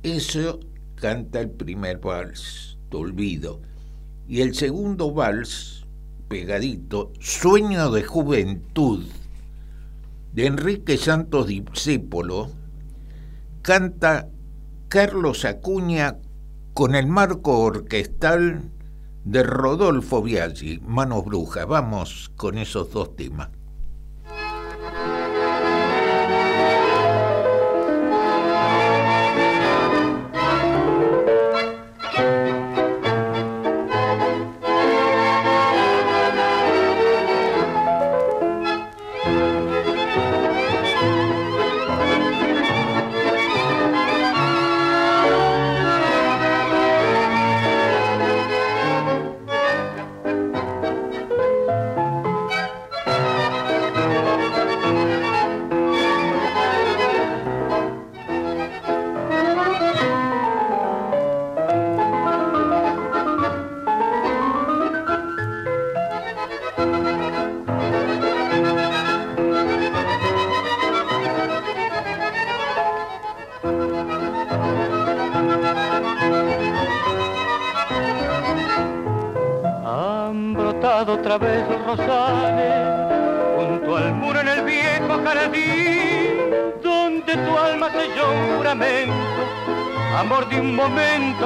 Eso 0.01 0.59
canta 0.95 1.39
el 1.41 1.51
primer 1.51 1.99
vals, 1.99 2.79
Te 2.89 2.97
olvido. 2.97 3.61
Y 4.27 4.41
el 4.41 4.55
segundo 4.55 5.13
vals, 5.13 5.85
pegadito, 6.27 7.11
Sueño 7.19 7.91
de 7.91 8.03
Juventud, 8.03 9.03
de 10.33 10.47
Enrique 10.47 10.97
Santos 10.97 11.45
Discépolo, 11.45 12.49
canta 13.61 14.29
Carlos 14.87 15.45
Acuña 15.45 16.19
con 16.73 16.95
el 16.95 17.07
marco 17.07 17.59
orquestal 17.59 18.71
de 19.23 19.43
Rodolfo 19.43 20.21
Biaggi, 20.21 20.79
Manos 20.79 21.25
Brujas. 21.25 21.65
Vamos 21.65 22.31
con 22.35 22.57
esos 22.57 22.91
dos 22.91 23.15
temas. 23.15 23.49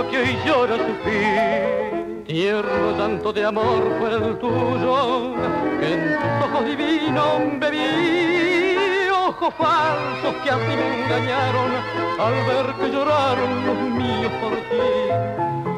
Que 0.10 0.18
hoy 0.18 0.38
llora 0.46 0.78
su 0.78 0.94
fin. 1.04 2.24
Tierno 2.26 2.98
llanto 2.98 3.34
de 3.34 3.46
amor 3.46 3.84
fue 4.00 4.14
el 4.14 4.38
tuyo, 4.40 5.34
que 5.80 5.94
en 5.94 6.18
tus 6.20 6.48
ojos 6.48 6.66
divinos 6.66 7.60
bebí. 7.60 9.08
Ojos 9.12 9.54
falsos 9.56 10.36
que 10.44 10.50
así 10.50 10.76
me 10.76 11.04
engañaron 11.04 11.72
al 12.20 12.34
ver 12.48 12.76
que 12.80 12.92
lloraron 12.92 13.66
los 13.66 13.78
míos 13.98 14.32
por 14.42 14.52
ti. 14.70 14.88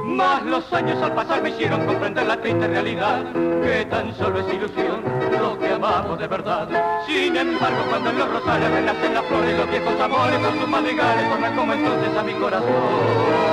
Mas 0.06 0.44
los 0.44 0.72
años 0.74 1.02
al 1.02 1.14
pasar 1.14 1.42
me 1.42 1.50
hicieron 1.50 1.86
comprender 1.86 2.26
la 2.28 2.38
triste 2.38 2.68
realidad, 2.68 3.24
que 3.64 3.86
tan 3.86 4.16
solo 4.16 4.40
es 4.40 4.54
ilusión 4.54 5.01
amamos 5.84 6.20
de 6.20 6.28
verdad. 6.28 6.67
Sin 7.08 7.36
embargo, 7.36 7.84
cuando 7.89 8.12
en 8.12 8.20
los 8.20 8.30
rosales 8.30 8.70
renacen 8.70 9.13
las 9.13 9.26
flores, 9.26 9.58
los 9.58 9.70
viejos 9.70 10.00
amores 10.00 10.39
con 10.39 10.60
sus 10.60 10.67
madrigales 10.67 11.30
tornan 11.30 11.56
como 11.56 11.74
entonces 11.74 12.17
a 12.17 12.24
mi 12.24 12.34
corazón. 12.34 13.51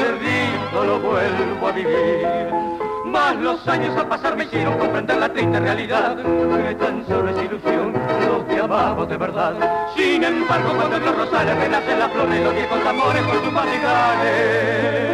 Perdido 0.00 0.84
lo 0.84 0.98
vuelvo 1.00 1.68
a 1.68 1.72
vivir. 1.72 2.26
Más 3.04 3.36
los 3.36 3.66
años 3.66 3.96
al 3.96 4.06
pasar 4.08 4.36
me 4.36 4.44
hicieron 4.44 4.78
comprender 4.78 5.16
la 5.16 5.32
triste 5.32 5.60
realidad, 5.60 6.16
que 6.16 6.74
tan 6.76 7.06
solo 7.06 7.30
es 7.30 7.44
ilusión, 7.44 7.92
los 8.26 8.44
que 8.44 8.60
amamos 8.60 9.08
de 9.08 9.16
verdad. 9.16 9.54
Sin 9.96 10.22
embargo, 10.22 10.72
cuando 10.76 10.96
en 10.96 11.04
los 11.04 11.16
rosales 11.16 11.56
renacen 11.56 11.98
las 11.98 12.12
flores, 12.12 12.44
los 12.44 12.54
viejos 12.54 12.86
amores 12.86 13.22
con 13.24 13.44
sus 13.44 13.52
madrigales, 13.52 15.09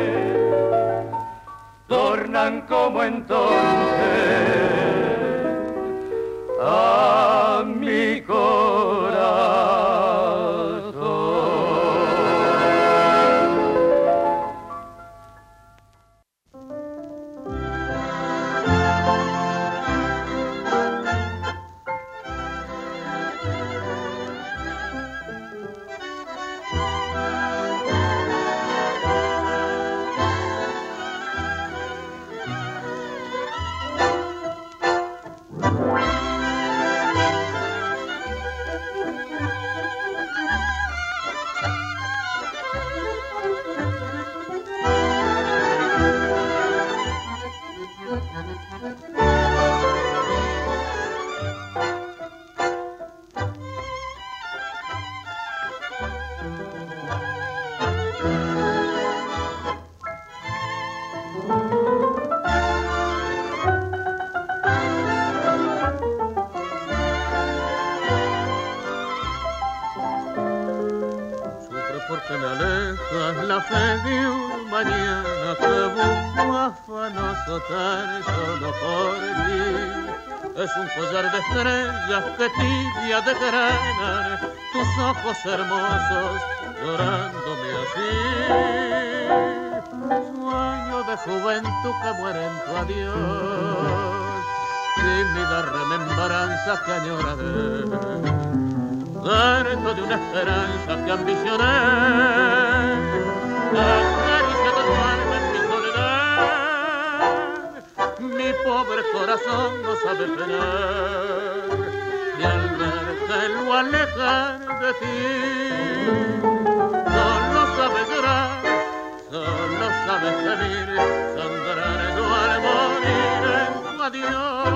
gemir, 120.45 120.89
sangrar 121.35 122.01
no 122.17 122.25
al 122.43 122.55
morir 122.65 123.43
en 123.62 123.73
tu 123.97 124.03
adiós. 124.03 124.67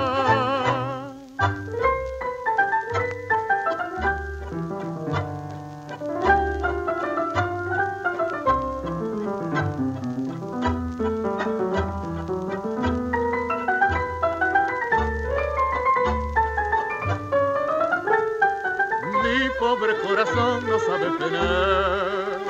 no 20.35 20.79
sabe 20.79 21.11
penar 21.19 22.41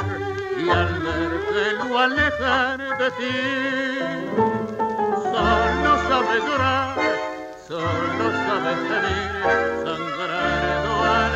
y 0.59 0.69
al 0.69 0.99
verte 0.99 1.89
lo 1.89 1.99
alejar 1.99 2.90
de 3.01 3.11
ti. 3.13 3.99
Solo 5.33 5.93
sabe 6.09 6.35
llorar 6.47 6.97
solo 7.67 8.27
sabe 8.45 8.73
gemir 8.85 9.33
sangrar 9.85 10.85
no 10.85 10.95
al 11.05 11.35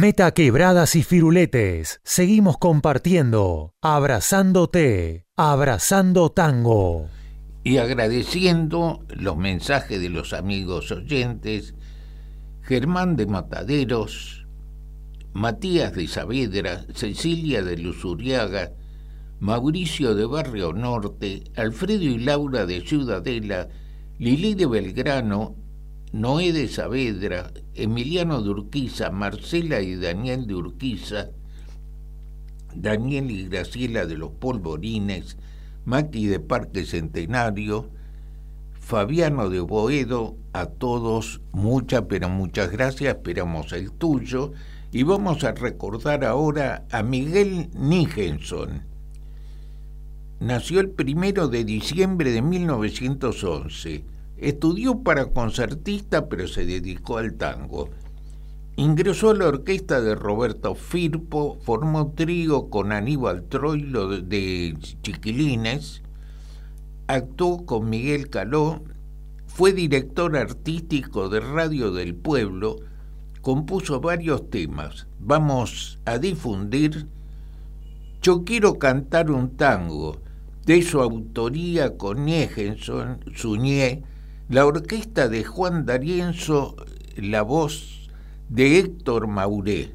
Meta 0.00 0.32
quebradas 0.32 0.96
y 0.96 1.02
firuletes. 1.02 2.00
Seguimos 2.04 2.56
compartiendo, 2.56 3.74
abrazándote, 3.82 5.26
abrazando 5.36 6.30
tango. 6.30 7.10
Y 7.64 7.76
agradeciendo 7.76 9.04
los 9.10 9.36
mensajes 9.36 10.00
de 10.00 10.08
los 10.08 10.32
amigos 10.32 10.90
oyentes, 10.90 11.74
Germán 12.62 13.14
de 13.16 13.26
Mataderos, 13.26 14.46
Matías 15.34 15.92
de 15.92 16.08
Saavedra, 16.08 16.86
Cecilia 16.94 17.62
de 17.62 17.76
Luzuriaga, 17.76 18.72
Mauricio 19.38 20.14
de 20.14 20.24
Barrio 20.24 20.72
Norte, 20.72 21.44
Alfredo 21.56 22.04
y 22.04 22.20
Laura 22.20 22.64
de 22.64 22.80
Ciudadela, 22.80 23.68
Lili 24.18 24.54
de 24.54 24.64
Belgrano, 24.64 25.56
Noé 26.12 26.52
de 26.52 26.66
Saavedra, 26.66 27.52
Emiliano 27.72 28.42
de 28.42 28.50
Urquiza, 28.50 29.12
Marcela 29.12 29.80
y 29.80 29.94
Daniel 29.94 30.48
de 30.48 30.56
Urquiza, 30.56 31.28
Daniel 32.74 33.30
y 33.30 33.46
Graciela 33.46 34.06
de 34.06 34.18
los 34.18 34.32
Polvorines, 34.32 35.36
Maki 35.84 36.26
de 36.26 36.40
Parque 36.40 36.84
Centenario, 36.84 37.90
Fabiano 38.72 39.50
de 39.50 39.60
Boedo, 39.60 40.34
a 40.52 40.66
todos 40.66 41.42
muchas, 41.52 42.02
pero 42.08 42.28
muchas 42.28 42.72
gracias, 42.72 43.14
esperamos 43.14 43.72
el 43.72 43.92
tuyo, 43.92 44.50
y 44.90 45.04
vamos 45.04 45.44
a 45.44 45.52
recordar 45.52 46.24
ahora 46.24 46.86
a 46.90 47.04
Miguel 47.04 47.70
Nigenson. 47.72 48.82
Nació 50.40 50.80
el 50.80 50.90
primero 50.90 51.46
de 51.46 51.64
diciembre 51.64 52.32
de 52.32 52.42
1911 52.42 54.04
Estudió 54.40 55.02
para 55.02 55.26
concertista, 55.26 56.30
pero 56.30 56.48
se 56.48 56.64
dedicó 56.64 57.18
al 57.18 57.34
tango. 57.34 57.90
Ingresó 58.76 59.30
a 59.30 59.34
la 59.34 59.48
orquesta 59.48 60.00
de 60.00 60.14
Roberto 60.14 60.74
Firpo, 60.74 61.58
formó 61.60 62.12
trío 62.12 62.70
con 62.70 62.92
Aníbal 62.92 63.42
Troilo 63.44 64.08
de 64.08 64.78
Chiquilines, 65.02 66.00
actuó 67.06 67.66
con 67.66 67.90
Miguel 67.90 68.30
Caló, 68.30 68.82
fue 69.46 69.74
director 69.74 70.34
artístico 70.34 71.28
de 71.28 71.40
Radio 71.40 71.92
del 71.92 72.14
Pueblo, 72.14 72.76
compuso 73.42 74.00
varios 74.00 74.48
temas. 74.48 75.06
Vamos 75.18 75.98
a 76.06 76.16
difundir 76.16 77.06
Yo 78.22 78.44
quiero 78.44 78.78
cantar 78.78 79.30
un 79.30 79.58
tango, 79.58 80.22
de 80.64 80.80
su 80.80 81.00
autoría 81.00 81.98
con 81.98 82.24
Niegenson, 82.24 83.20
Suñé, 83.34 84.02
la 84.50 84.66
orquesta 84.66 85.28
de 85.28 85.44
Juan 85.44 85.86
D'Arienzo, 85.86 86.74
la 87.16 87.42
voz 87.42 88.10
de 88.48 88.80
Héctor 88.80 89.28
Mauré. 89.28 89.94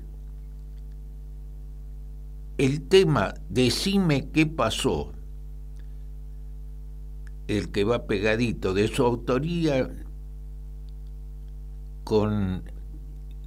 El 2.57 2.87
tema 2.87 3.33
Decime 3.49 4.29
qué 4.31 4.45
pasó, 4.45 5.11
el 7.49 7.69
que 7.69 7.83
va 7.83 8.07
pegadito 8.07 8.73
de 8.73 8.87
su 8.87 9.03
autoría 9.03 9.89
con 12.05 12.63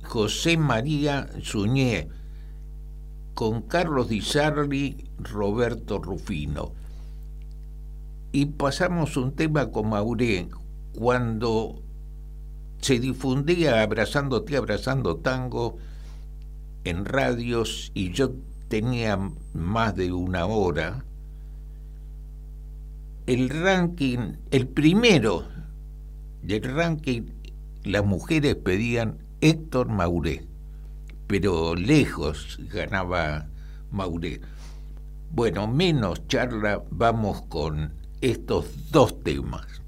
José 0.04 0.58
María 0.58 1.30
Suñé, 1.42 2.10
con 3.32 3.62
Carlos 3.62 4.10
Di 4.10 4.20
Sarli, 4.20 5.08
Roberto 5.16 6.00
Rufino. 6.00 6.72
Y 8.30 8.44
pasamos 8.44 9.16
un 9.16 9.32
tema 9.32 9.70
con 9.70 9.88
Mauré 9.88 10.48
cuando 10.98 11.80
se 12.80 12.98
difundía 12.98 13.82
Abrazándote, 13.82 14.56
Abrazando 14.56 15.18
Tango 15.18 15.78
en 16.82 17.04
radios 17.04 17.92
y 17.94 18.10
yo 18.10 18.32
tenía 18.66 19.16
más 19.54 19.94
de 19.94 20.12
una 20.12 20.46
hora. 20.46 21.04
El 23.26 23.48
ranking, 23.48 24.38
el 24.50 24.66
primero 24.66 25.46
del 26.42 26.64
ranking, 26.64 27.22
las 27.84 28.04
mujeres 28.04 28.56
pedían 28.56 29.18
Héctor 29.40 29.90
Mauré, 29.90 30.46
pero 31.28 31.76
lejos 31.76 32.58
ganaba 32.72 33.46
Mauré. 33.92 34.40
Bueno, 35.30 35.68
menos 35.68 36.26
charla, 36.26 36.82
vamos 36.90 37.42
con 37.42 37.92
estos 38.20 38.90
dos 38.90 39.22
temas. 39.22 39.78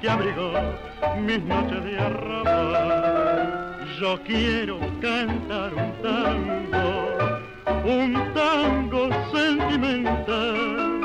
Que 0.00 0.08
abrigó 0.08 0.52
mis 1.20 1.42
noches 1.44 1.84
de 1.84 1.98
arrabal. 1.98 3.76
Yo 4.00 4.18
quiero 4.24 4.78
cantar 5.00 5.72
un 5.74 5.92
tango, 6.02 7.28
un 7.84 8.32
tango 8.34 9.08
sentimental, 9.32 11.00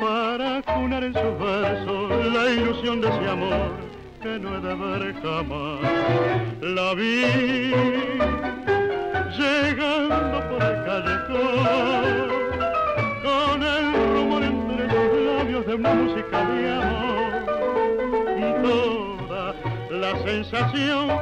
para 0.00 0.62
cunar 0.62 1.04
en 1.04 1.14
sus 1.14 1.38
versos 1.38 2.32
la 2.32 2.50
ilusión 2.50 3.00
de 3.00 3.08
ese 3.08 3.28
amor 3.28 3.72
que 4.22 4.38
no 4.38 4.56
he 4.56 4.60
de 4.60 4.74
ver 4.74 5.14
jamás. 5.22 6.33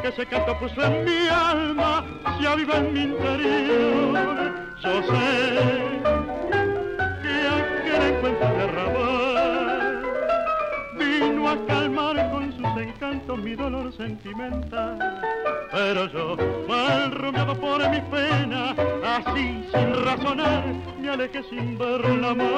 Que 0.02 0.12
se 0.12 0.26
canta 0.26 0.58
puso 0.58 0.82
en 0.82 1.04
mi 1.04 1.28
alma 1.28 2.04
se 2.40 2.48
aviva 2.48 2.76
en 2.76 2.92
mi 2.92 3.02
interior. 3.02 4.52
Yo 4.82 5.02
sé 5.04 5.22
que 7.22 7.34
aquel 7.56 8.02
encuentro 8.10 8.48
de 8.48 8.66
rabar 8.66 10.02
vino 10.98 11.48
a 11.48 11.66
calmar 11.66 12.30
con 12.32 12.52
sus 12.52 12.82
encantos 12.82 13.38
mi 13.38 13.54
dolor 13.54 13.92
sentimental 13.96 14.98
pero 15.72 16.06
yo, 16.12 16.36
mal 16.68 17.10
rumiado 17.12 17.58
por 17.58 17.88
mi 17.88 18.00
pena, 18.02 18.74
así 19.16 19.64
sin 19.72 20.04
razonar, 20.04 20.64
me 21.00 21.08
alejé 21.08 21.42
sin 21.44 21.78
verla 21.78 22.34
más. 22.34 22.51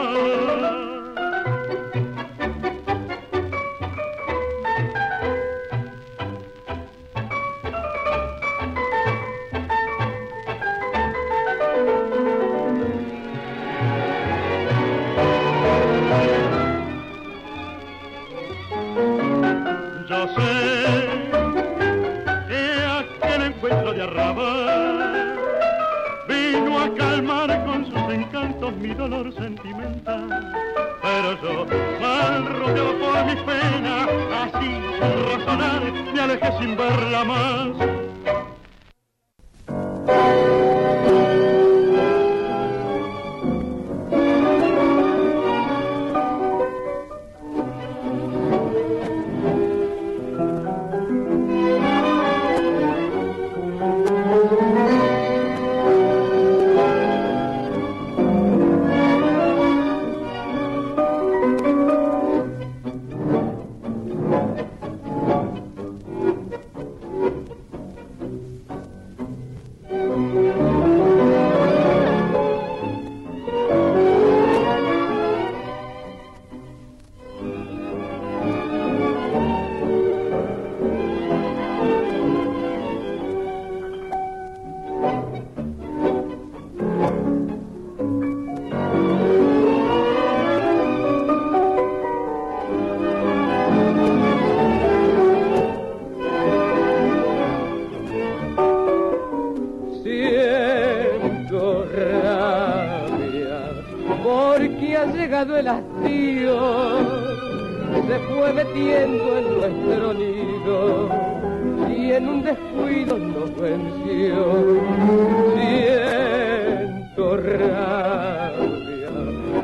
siento 115.56 117.36
rabia 117.36 119.10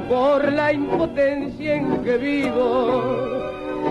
por 0.09 0.53
la 0.53 0.73
impotencia 0.73 1.75
en 1.77 2.03
que 2.03 2.17
vivo. 2.17 3.03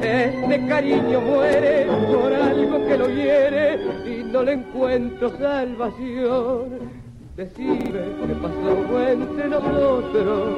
Este 0.02 0.66
cariño 0.68 1.22
muere 1.22 1.88
por 2.12 2.34
algo 2.34 2.88
que 2.88 2.98
lo 2.98 3.10
hiere 3.10 3.80
y 4.06 4.24
no 4.24 4.44
le 4.44 4.54
encuentro 4.54 5.30
salvación. 5.38 7.00
Decime 7.36 8.02
qué 8.28 8.36
pasó 8.42 9.10
entre 9.10 9.48
nosotros. 9.48 10.50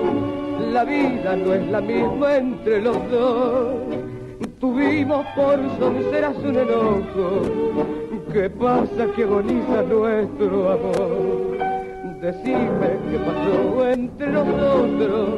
La 0.74 0.84
vida 0.84 1.36
no 1.36 1.54
es 1.54 1.68
la 1.68 1.82
misma 1.82 2.38
entre 2.38 2.82
los 2.82 2.98
dos. 3.10 3.76
Tuvimos 4.60 5.26
por 5.36 5.60
sonceras 5.80 6.38
un 6.38 6.56
enojo 6.56 8.01
¿qué 8.34 8.50
pasa 8.50 9.08
que 9.16 9.24
agoniza 9.24 9.84
nuestro 9.84 10.72
amor? 10.72 11.58
Decime 12.22 13.00
qué 13.10 13.20
pasó 13.20 13.90
entre 13.90 14.28
nosotros, 14.28 15.30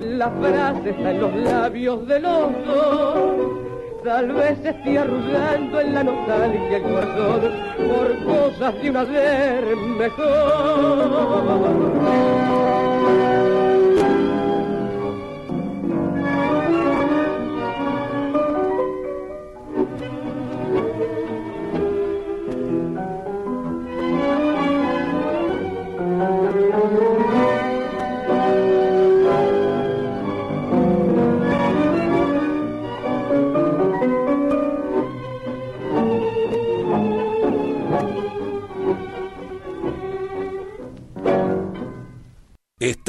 la 0.00 0.30
frase 0.30 0.90
está 0.90 1.10
en 1.12 1.20
los 1.20 1.34
labios 1.36 2.06
de 2.06 2.20
los 2.20 2.66
dos 2.66 3.66
Tal 4.06 4.32
vez 4.32 4.64
esté 4.64 4.98
arrullando 4.98 5.80
en 5.80 5.94
la 5.94 6.04
nostalgia 6.04 6.76
el 6.76 6.82
corazón 6.84 7.40
por 7.76 8.16
cosas 8.24 8.80
de 8.80 8.90
una 8.90 9.02
vez 9.02 9.76
mejor. 9.98 11.26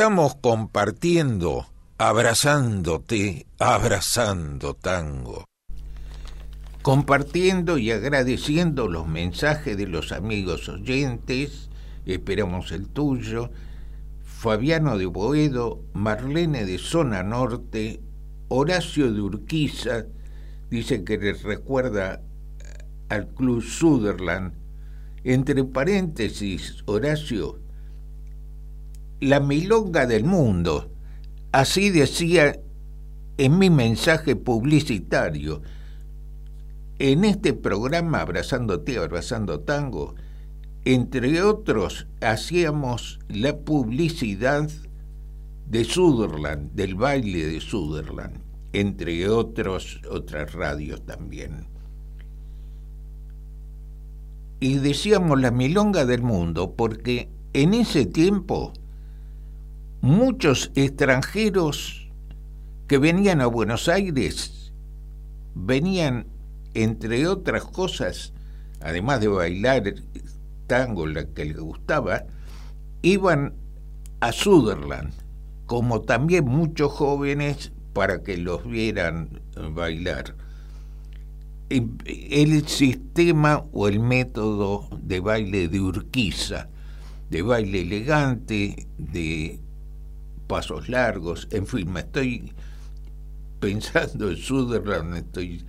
Estamos 0.08 0.36
compartiendo, 0.36 1.66
abrazándote, 1.98 3.46
abrazando 3.60 4.74
tango. 4.74 5.44
Compartiendo 6.82 7.78
y 7.78 7.92
agradeciendo 7.92 8.88
los 8.88 9.06
mensajes 9.06 9.76
de 9.76 9.86
los 9.86 10.14
amigos 10.14 10.70
oyentes, 10.70 11.70
esperamos 12.06 12.72
el 12.72 12.88
tuyo, 12.88 13.52
Fabiano 14.24 14.98
de 14.98 15.08
Boedo, 15.08 15.84
Marlene 15.92 16.64
de 16.64 16.78
Zona 16.78 17.22
Norte, 17.22 18.00
Horacio 18.48 19.12
de 19.12 19.20
Urquiza, 19.20 20.06
dice 20.70 21.04
que 21.04 21.18
les 21.18 21.44
recuerda 21.44 22.22
al 23.10 23.28
Club 23.28 23.62
Sutherland. 23.62 24.54
Entre 25.26 25.66
paréntesis, 25.66 26.82
Horacio, 26.86 27.67
la 29.20 29.40
milonga 29.40 30.06
del 30.06 30.24
mundo. 30.24 30.92
Así 31.52 31.90
decía 31.90 32.60
en 33.38 33.58
mi 33.58 33.70
mensaje 33.70 34.36
publicitario. 34.36 35.62
En 37.00 37.26
este 37.26 37.54
programa 37.54 38.22
Abrazándote, 38.22 38.98
Abrazando 38.98 39.60
Tango, 39.60 40.16
entre 40.84 41.44
otros, 41.44 42.08
hacíamos 42.22 43.20
la 43.28 43.58
publicidad 43.58 44.70
de 45.70 45.84
Sutherland, 45.84 46.72
del 46.74 46.96
baile 46.96 47.46
de 47.46 47.62
Sutherland, 47.62 48.40
entre 48.74 49.30
otros, 49.30 50.02
otras 50.10 50.54
radios 50.54 51.06
también. 51.06 51.68
Y 54.60 54.76
decíamos 54.76 55.40
la 55.40 55.52
milonga 55.52 56.06
del 56.06 56.24
mundo 56.24 56.74
porque 56.76 57.30
en 57.54 57.76
ese 57.76 58.06
tiempo 58.08 58.74
muchos 60.02 60.72
extranjeros 60.76 62.10
que 62.88 62.98
venían 62.98 63.42
a 63.42 63.48
Buenos 63.48 63.90
Aires 63.90 64.72
venían, 65.54 66.28
entre 66.74 67.28
otras 67.28 67.66
cosas, 67.66 68.34
además 68.82 69.20
de 69.22 69.28
bailar 69.28 69.96
tango, 70.68 71.08
la 71.08 71.26
que 71.26 71.46
les 71.46 71.60
gustaba, 71.60 72.26
iban 73.02 73.54
a 74.20 74.32
Sutherland, 74.32 75.14
como 75.66 76.02
también 76.02 76.46
muchos 76.46 76.92
jóvenes 76.92 77.72
para 77.94 78.24
que 78.24 78.38
los 78.38 78.66
vieran 78.68 79.42
bailar. 79.74 80.36
El 81.70 82.66
sistema 82.68 83.66
o 83.74 83.88
el 83.90 84.00
método 84.00 84.88
de 85.02 85.20
baile 85.20 85.68
de 85.68 85.82
Urquiza, 85.82 86.70
de 87.30 87.42
baile 87.42 87.82
elegante, 87.82 88.88
de 88.98 89.60
pasos 90.48 90.90
largos, 90.90 91.48
en 91.52 91.68
fin, 91.68 91.92
me 91.92 92.02
estoy 92.02 92.54
pensando 93.60 94.30
en 94.30 94.38
Sutherland, 94.38 95.16
estoy 95.16 95.66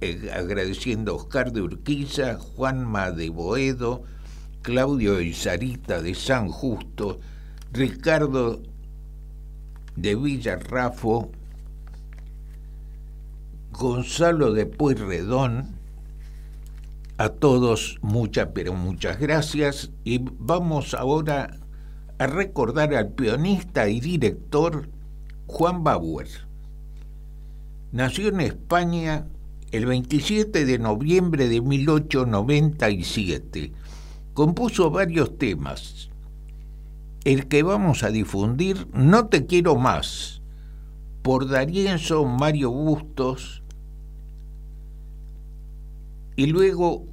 eh, 0.00 0.30
agradeciendo 0.34 1.12
a 1.12 1.14
Oscar 1.16 1.52
de 1.52 1.62
Urquiza, 1.62 2.36
Juanma 2.36 3.10
de 3.12 3.30
Boedo, 3.30 4.02
Claudio 4.62 5.16
Sarita 5.34 6.02
de 6.02 6.14
San 6.14 6.48
Justo, 6.48 7.20
Ricardo 7.72 8.62
de 9.96 10.14
Villarrafo, 10.14 11.30
Gonzalo 13.72 14.52
de 14.52 14.66
Pueyrredón, 14.66 15.76
a 17.18 17.28
todos 17.28 17.98
muchas, 18.02 18.48
pero 18.54 18.74
muchas 18.74 19.18
gracias. 19.18 19.90
Y 20.04 20.18
vamos 20.20 20.94
ahora 20.94 21.61
a 22.22 22.26
recordar 22.28 22.94
al 22.94 23.08
pianista 23.08 23.88
y 23.88 23.98
director 23.98 24.88
Juan 25.48 25.82
Bauer. 25.82 26.28
Nació 27.90 28.28
en 28.28 28.40
España 28.40 29.26
el 29.72 29.86
27 29.86 30.64
de 30.64 30.78
noviembre 30.78 31.48
de 31.48 31.60
1897. 31.60 33.72
Compuso 34.34 34.88
varios 34.90 35.36
temas. 35.36 36.10
El 37.24 37.48
que 37.48 37.64
vamos 37.64 38.04
a 38.04 38.10
difundir, 38.10 38.86
No 38.94 39.26
te 39.26 39.46
quiero 39.46 39.74
más, 39.76 40.42
por 41.22 41.48
Darienzo 41.48 42.24
Mario 42.24 42.70
Bustos, 42.70 43.64
y 46.36 46.46
luego 46.46 47.04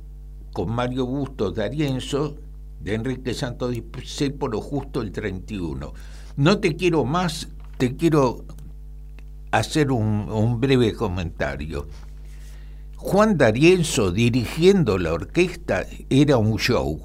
con 0.54 0.72
Mario 0.72 1.08
Bustos 1.08 1.56
Darienzo, 1.56 2.38
de 2.80 2.94
Enrique 2.96 3.34
Santos 3.34 3.76
lo 4.52 4.62
justo 4.62 5.02
el 5.02 5.12
31. 5.12 5.94
No 6.38 6.60
te 6.60 6.76
quiero 6.76 7.06
más, 7.06 7.50
te 7.78 7.96
quiero 7.96 8.46
hacer 9.52 9.92
un, 9.92 10.60
breve 10.60 10.94
comentario. 10.94 11.88
Juan 12.96 13.38
D'Arienzo 13.38 14.12
dirigiendo 14.12 14.98
la 14.98 15.14
orquesta 15.14 15.86
era 16.10 16.38
un 16.38 16.58
show. 16.58 17.02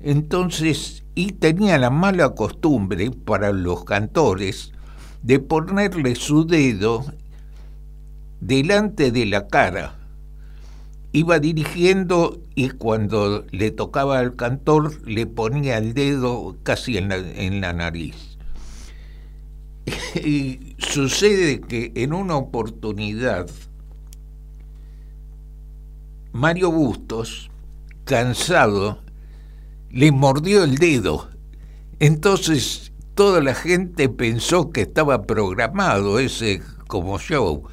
Entonces, 0.00 1.04
y 1.14 1.32
tenía 1.32 1.78
la 1.78 1.90
mala 1.90 2.30
costumbre 2.30 3.10
para 3.10 3.52
los 3.52 3.84
cantores 3.84 4.72
de 5.22 5.40
ponerle 5.40 6.14
su 6.14 6.46
dedo 6.46 7.04
delante 8.40 9.10
de 9.10 9.26
la 9.26 9.48
cara 9.48 9.97
iba 11.12 11.38
dirigiendo 11.38 12.40
y 12.54 12.70
cuando 12.70 13.44
le 13.50 13.70
tocaba 13.70 14.18
al 14.18 14.36
cantor 14.36 15.06
le 15.06 15.26
ponía 15.26 15.78
el 15.78 15.94
dedo 15.94 16.56
casi 16.62 16.98
en 16.98 17.08
la, 17.08 17.16
en 17.16 17.60
la 17.60 17.72
nariz. 17.72 18.38
Y 20.24 20.74
sucede 20.78 21.60
que 21.60 21.92
en 21.94 22.12
una 22.12 22.36
oportunidad 22.36 23.48
Mario 26.32 26.70
Bustos, 26.70 27.50
cansado, 28.04 28.98
le 29.90 30.12
mordió 30.12 30.64
el 30.64 30.76
dedo. 30.76 31.30
Entonces 31.98 32.92
toda 33.14 33.40
la 33.40 33.54
gente 33.54 34.08
pensó 34.08 34.70
que 34.70 34.82
estaba 34.82 35.22
programado 35.22 36.18
ese 36.18 36.62
como 36.86 37.18
show 37.18 37.64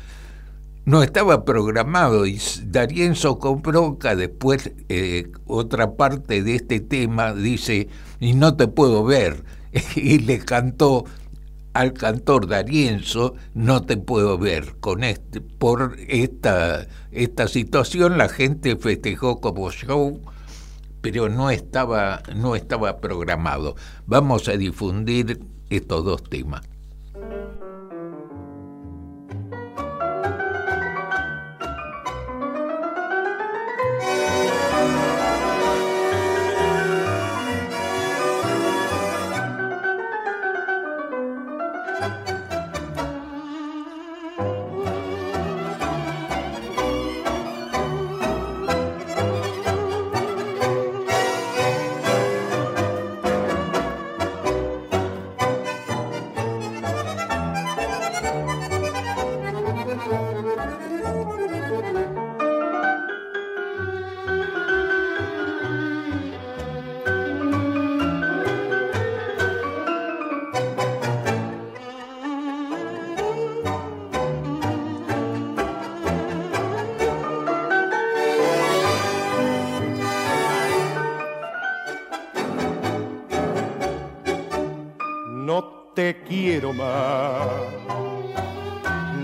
no 0.86 1.02
estaba 1.02 1.46
programado 1.46 2.28
y 2.28 2.40
Darienzo 2.66 3.40
Compronca 3.40 4.16
después 4.16 4.72
eh, 4.90 5.32
otra 5.46 5.96
parte 5.96 6.44
de 6.44 6.56
este 6.56 6.80
tema 6.80 7.34
dice 7.34 7.90
y 8.20 8.34
no 8.34 8.56
te 8.56 8.68
puedo 8.68 9.04
ver 9.04 9.44
y 9.96 10.20
le 10.20 10.40
cantó 10.40 11.06
al 11.74 11.94
cantor 11.94 12.48
Darienzo 12.48 13.34
no 13.54 13.82
te 13.82 13.98
puedo 13.98 14.38
ver 14.38 14.78
con 14.80 15.04
este 15.04 15.42
por 15.42 15.98
esta 16.08 16.88
esta 17.12 17.48
situación 17.48 18.18
la 18.18 18.30
gente 18.30 18.76
festejó 18.76 19.42
como 19.42 19.72
show 19.72 20.22
pero 21.02 21.30
no 21.30 21.52
estaba 21.52 22.24
no 22.36 22.56
estaba 22.56 22.98
programado. 22.98 23.76
Vamos 24.08 24.48
a 24.48 24.54
difundir 24.54 25.40
estos 25.70 26.04
dos 26.04 26.24
temas 26.24 26.64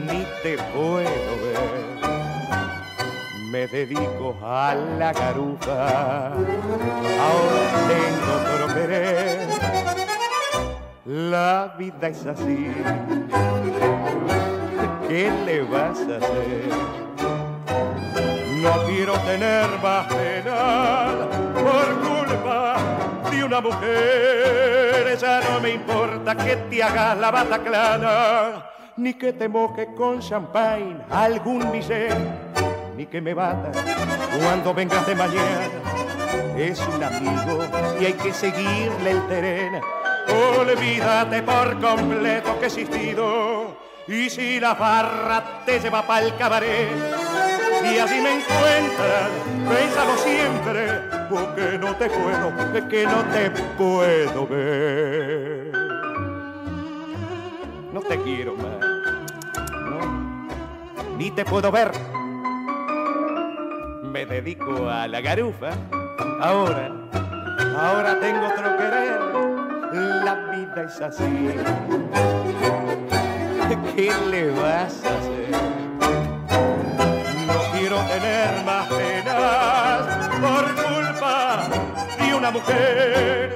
ni 0.08 0.26
te 0.42 0.58
puedo 0.74 1.32
ver. 1.44 1.92
Me 3.52 3.68
dedico 3.68 4.38
a 4.42 4.74
la 4.76 5.12
garufa, 5.12 6.28
ahora 6.28 7.64
tengo 7.90 8.32
otro 8.40 8.74
querer. 8.74 9.48
La 11.06 11.76
vida 11.78 12.08
es 12.08 12.26
así, 12.26 12.72
¿qué 15.10 15.32
le 15.46 15.62
vas 15.64 16.00
a 16.00 16.18
hacer? 16.18 16.70
No 18.62 18.86
quiero 18.86 19.14
tener 19.20 19.68
más 19.84 20.08
una 23.52 23.60
mujer. 23.60 25.18
Ya 25.20 25.42
no 25.42 25.60
me 25.60 25.72
importa 25.72 26.36
que 26.36 26.56
te 26.56 26.82
hagas 26.82 27.18
la 27.18 27.32
bataclana, 27.32 28.66
ni 28.96 29.14
que 29.16 29.34
te 29.34 29.50
moje 29.50 29.90
con 29.94 30.22
champagne 30.22 31.02
algún 31.10 31.70
miser, 31.70 32.16
ni 32.96 33.06
que 33.08 33.20
me 33.20 33.34
bata 33.34 33.72
cuando 34.40 34.74
vengas 34.74 35.06
de 35.06 35.16
mañana. 35.16 35.68
Es 36.58 36.80
un 36.88 37.04
amigo 37.04 37.60
y 38.00 38.06
hay 38.06 38.14
que 38.14 38.34
seguirle 38.34 39.12
el 39.12 39.28
terreno. 39.28 39.82
Olvídate 40.58 41.44
por 41.44 41.80
completo 41.82 42.58
que 42.58 42.66
he 42.66 42.68
existido. 42.68 43.78
Y 44.08 44.30
si 44.30 44.60
la 44.62 44.76
barra 44.76 45.64
te 45.66 45.80
lleva 45.80 46.08
pa'l 46.08 46.36
cabaret, 46.38 46.90
y 47.84 47.98
así 48.00 48.16
me 48.22 48.34
encuentran, 48.34 49.30
pensado 49.70 50.18
siempre, 50.18 51.21
porque 51.32 51.78
no 51.80 51.96
te 51.96 52.10
puedo, 52.10 52.90
que 52.90 53.06
no 53.06 53.24
te 53.32 53.50
puedo 53.78 54.48
ver. 54.48 55.72
No 57.94 58.02
te 58.02 58.22
quiero 58.22 58.56
más, 58.56 58.80
no, 59.72 61.18
ni 61.18 61.32
te 61.32 61.46
puedo 61.46 61.72
ver. 61.72 61.92
Me 64.04 64.26
dedico 64.26 64.90
a 64.90 65.08
la 65.08 65.22
garufa, 65.22 65.70
ahora, 66.42 66.92
ahora 67.78 68.20
tengo 68.20 68.48
otro 68.48 68.78
querer, 68.78 69.22
la 70.26 70.36
vida 70.52 70.84
es 70.84 71.02
así. 71.02 71.56
¿Qué 73.96 74.12
le 74.30 74.52
vas 74.52 75.04
a 75.06 75.18
hacer? 75.18 75.92
quiero 77.74 77.98
tener 78.04 78.66
más 78.66 78.88
penas 78.88 79.11
mujer. 82.52 83.51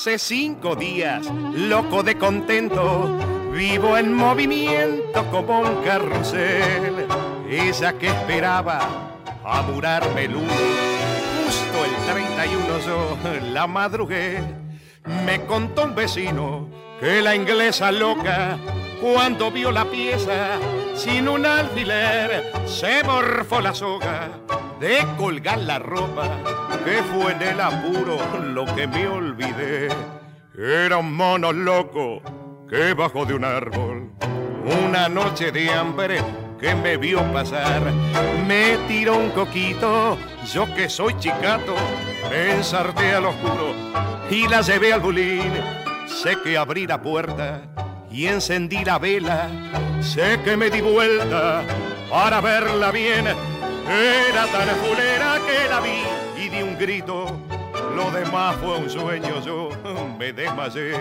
Hace 0.00 0.18
cinco 0.18 0.76
días, 0.76 1.30
loco 1.52 2.02
de 2.02 2.16
contento, 2.16 3.18
vivo 3.52 3.98
en 3.98 4.14
movimiento 4.14 5.26
como 5.30 5.60
un 5.60 5.82
carrusel. 5.84 7.06
Ella 7.46 7.92
que 7.98 8.06
esperaba 8.06 8.80
apurarme 9.44 10.24
el 10.24 10.36
uno, 10.36 10.54
justo 11.44 11.84
el 11.84 12.14
31 12.14 12.78
yo 12.78 13.18
la 13.52 13.66
madrugué. 13.66 14.38
Me 15.26 15.44
contó 15.44 15.84
un 15.84 15.94
vecino 15.94 16.70
que 16.98 17.20
la 17.20 17.34
inglesa 17.36 17.92
loca, 17.92 18.56
cuando 19.02 19.50
vio 19.50 19.70
la 19.70 19.84
pieza, 19.84 20.58
sin 20.94 21.28
un 21.28 21.44
alfiler, 21.44 22.50
se 22.64 23.04
morfó 23.04 23.60
la 23.60 23.74
soga 23.74 24.30
de 24.80 25.06
colgar 25.18 25.58
la 25.58 25.78
ropa, 25.78 26.38
que 26.84 27.02
fue 27.02 27.32
en 27.32 27.42
el 27.42 27.60
apuro 27.60 28.18
lo 28.42 28.64
que 28.74 28.86
me 28.86 29.08
olvidé. 29.08 29.88
Era 30.56 30.98
un 30.98 31.12
mono 31.14 31.52
loco 31.52 32.22
que 32.68 32.94
bajó 32.94 33.24
de 33.24 33.34
un 33.34 33.44
árbol, 33.44 34.12
una 34.86 35.08
noche 35.08 35.50
de 35.50 35.70
hambre 35.70 36.22
que 36.60 36.74
me 36.74 36.96
vio 36.96 37.20
pasar, 37.32 37.80
me 38.46 38.76
tiró 38.86 39.16
un 39.16 39.30
coquito, 39.30 40.18
yo 40.52 40.72
que 40.74 40.88
soy 40.88 41.16
chicato, 41.18 41.74
me 42.30 42.56
ensarté 42.56 43.14
al 43.14 43.26
oscuro 43.26 43.74
y 44.30 44.46
la 44.46 44.60
llevé 44.60 44.92
al 44.92 45.00
bulín. 45.00 45.52
Sé 46.06 46.36
que 46.44 46.58
abrí 46.58 46.86
la 46.86 47.00
puerta 47.00 47.62
y 48.10 48.26
encendí 48.26 48.84
la 48.84 48.98
vela, 48.98 49.48
sé 50.00 50.40
que 50.44 50.56
me 50.56 50.68
di 50.70 50.80
vuelta 50.80 51.62
para 52.10 52.40
verla 52.40 52.90
bien 52.90 53.26
era 53.90 54.46
tan 54.46 54.68
fulera 54.76 55.38
que 55.46 55.68
la 55.68 55.80
vi 55.80 56.29
y 56.40 56.48
di 56.48 56.62
un 56.62 56.78
grito. 56.78 57.38
Lo 57.94 58.10
demás 58.10 58.56
fue 58.56 58.78
un 58.78 58.90
sueño, 58.90 59.40
yo 59.44 59.70
me 60.18 60.32
desmayé. 60.32 60.98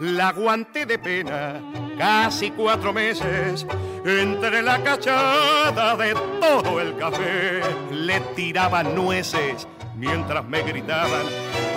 La 0.00 0.28
aguanté 0.28 0.86
de 0.86 0.98
pena 0.98 1.60
casi 1.96 2.50
cuatro 2.50 2.92
meses. 2.92 3.66
Entre 4.04 4.62
la 4.62 4.82
cachada 4.82 5.96
de 5.96 6.14
todo 6.40 6.80
el 6.80 6.96
café 6.96 7.62
le 7.90 8.20
tiraban 8.34 8.94
nueces 8.94 9.66
mientras 9.96 10.44
me 10.46 10.62
gritaban, 10.62 11.22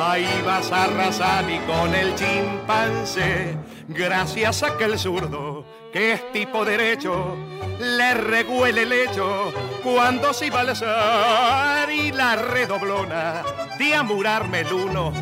ahí 0.01 0.27
vas 0.45 0.71
a 0.71 0.85
arrasar 0.85 1.49
y 1.49 1.59
con 1.59 1.93
el 1.93 2.15
chimpancé, 2.15 3.55
gracias 3.87 4.63
a 4.63 4.75
que 4.75 4.85
el 4.85 4.99
zurdo, 4.99 5.63
que 5.93 6.13
es 6.13 6.31
tipo 6.31 6.65
derecho, 6.65 7.37
le 7.79 8.13
reguele 8.13 8.83
el 8.83 8.91
hecho 8.91 9.51
cuando 9.83 10.33
se 10.33 10.47
iba 10.47 10.59
a 10.59 10.61
alzar 10.61 11.91
y 11.91 12.11
la 12.11 12.35
redoblona 12.35 13.43
de 13.77 13.95
amurarme 13.95 14.61
el 14.61 14.73
uno, 14.73 15.13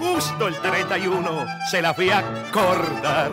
justo 0.00 0.48
el 0.48 0.54
31 0.56 1.46
se 1.70 1.82
la 1.82 1.92
fui 1.94 2.10
a 2.10 2.22
cortar. 2.52 3.32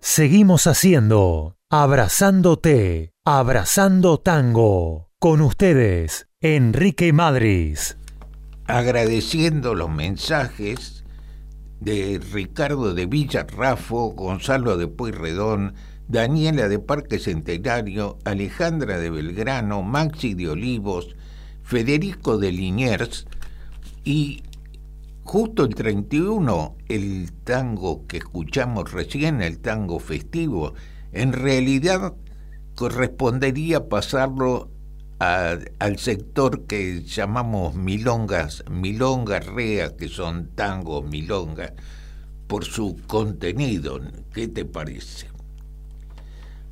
Seguimos 0.00 0.66
haciendo 0.66 1.56
Abrazándote, 1.70 3.12
Abrazando 3.24 4.18
Tango. 4.18 5.10
Con 5.18 5.40
ustedes, 5.40 6.28
Enrique 6.40 7.12
Madris. 7.12 7.96
Agradeciendo 8.66 9.74
los 9.74 9.90
mensajes 9.90 11.04
de 11.80 12.20
Ricardo 12.32 12.94
de 12.94 13.06
Villarrafo, 13.06 14.10
Gonzalo 14.10 14.76
de 14.76 14.86
Pueyrredón, 14.86 15.74
Daniela 16.08 16.68
de 16.68 16.78
Parque 16.78 17.18
Centenario, 17.18 18.18
Alejandra 18.24 18.98
de 18.98 19.10
Belgrano, 19.10 19.82
Maxi 19.82 20.34
de 20.34 20.50
Olivos, 20.50 21.16
Federico 21.62 22.36
de 22.36 22.52
Liniers 22.52 23.26
y 24.04 24.42
justo 25.22 25.64
el 25.64 25.74
31, 25.74 26.76
el 26.88 27.32
tango 27.44 28.06
que 28.06 28.18
escuchamos 28.18 28.92
recién, 28.92 29.40
el 29.40 29.58
tango 29.58 29.98
festivo, 29.98 30.74
en 31.12 31.32
realidad 31.32 32.14
correspondería 32.74 33.88
pasarlo 33.88 34.70
al 35.18 35.98
sector 35.98 36.66
que 36.66 37.02
llamamos 37.02 37.74
milongas, 37.76 38.62
milongas 38.70 39.46
rea, 39.46 39.96
que 39.96 40.08
son 40.08 40.50
tango, 40.54 41.02
milonga, 41.02 41.72
por 42.46 42.64
su 42.64 43.00
contenido. 43.06 44.00
¿Qué 44.34 44.48
te 44.48 44.66
parece? 44.66 45.33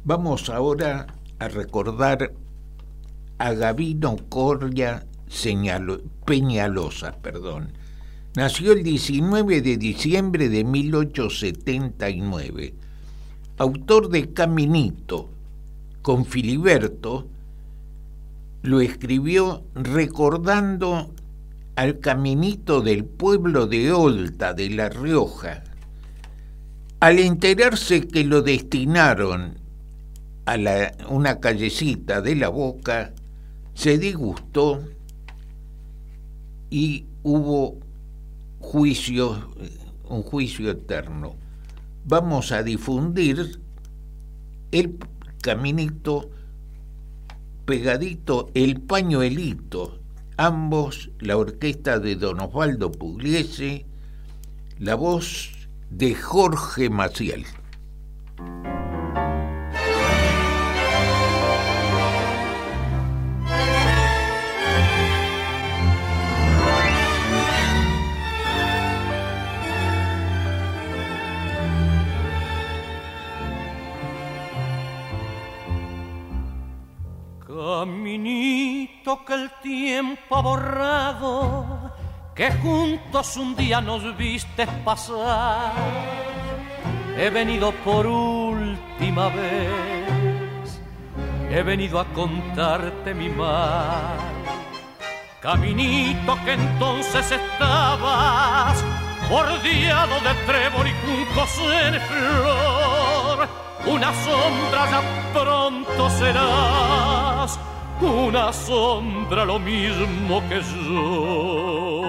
Vamos 0.05 0.51
ahora 0.51 1.07
a 1.39 1.47
recordar 1.47 2.33
a 3.39 3.53
Gavino 3.53 4.17
Coria 4.29 5.07
Peñalosa, 6.27 7.13
perdón, 7.23 7.71
Nació 8.35 8.73
el 8.73 8.83
19 8.83 9.63
de 9.63 9.77
diciembre 9.77 10.49
de 10.49 10.65
1879. 10.65 12.75
Autor 13.59 14.09
de 14.09 14.33
Caminito, 14.33 15.31
con 16.01 16.25
Filiberto, 16.25 17.29
lo 18.63 18.81
escribió 18.81 19.63
recordando 19.75 21.15
al 21.77 22.01
caminito 22.01 22.81
del 22.81 23.05
pueblo 23.05 23.69
de 23.69 23.93
Olta, 23.93 24.53
de 24.53 24.69
La 24.71 24.89
Rioja. 24.89 25.63
Al 26.99 27.21
enterarse 27.21 28.09
que 28.09 28.25
lo 28.25 28.43
destinaron 28.43 29.62
a 30.47 30.57
una 31.09 31.41
callecita 31.41 32.21
de 32.21 32.37
la 32.37 32.49
boca, 32.49 33.13
se 33.75 33.99
disgustó 33.99 34.83
y 36.71 37.07
hubo 37.23 37.79
juicio, 38.59 39.51
un 40.09 40.23
juicio 40.23 40.71
eterno. 40.71 41.37
Vamos 42.05 42.51
a 42.53 42.63
difundir 42.63 43.61
el 44.73 44.99
caminito 45.43 46.31
pegadito, 47.65 48.51
el 48.55 48.81
pañuelito, 48.81 50.01
ambos 50.37 51.11
la 51.21 51.37
orquesta 51.37 51.99
de 51.99 52.17
Don 52.17 52.41
Osvaldo 52.41 52.91
Pugliese, 52.91 53.87
la 54.79 54.95
voz 54.95 55.51
de 55.91 56.15
Jorge 56.15 56.91
Maciel. 56.91 57.45
Caminito 77.83 79.25
que 79.25 79.35
el 79.35 79.51
tiempo 79.61 80.37
ha 80.37 80.41
borrado, 80.41 81.91
que 82.33 82.53
juntos 82.53 83.37
un 83.37 83.57
día 83.57 83.81
nos 83.81 84.17
viste 84.17 84.69
pasar. 84.85 85.73
He 87.19 87.29
venido 87.29 87.73
por 87.85 88.07
última 88.07 89.31
vez, 89.31 90.81
he 91.51 91.61
venido 91.65 91.99
a 91.99 92.05
contarte 92.05 93.15
mi 93.15 93.29
mal. 93.29 94.17
Caminito 95.41 96.39
que 96.45 96.53
entonces 96.53 97.33
estabas 97.33 98.81
bordeado 99.29 100.21
de 100.21 100.35
trébol 100.47 100.87
y 100.87 100.93
juncos 101.05 101.59
en 101.59 102.01
flor 102.01 103.63
una 103.87 104.13
sombra 104.25 104.91
ya 104.91 105.03
pronto 105.33 106.11
serás, 106.11 107.59
una 108.03 108.53
sombra 108.53 109.45
lo 109.45 109.59
mismo 109.59 110.43
que 110.49 110.61
yo. 110.61 112.03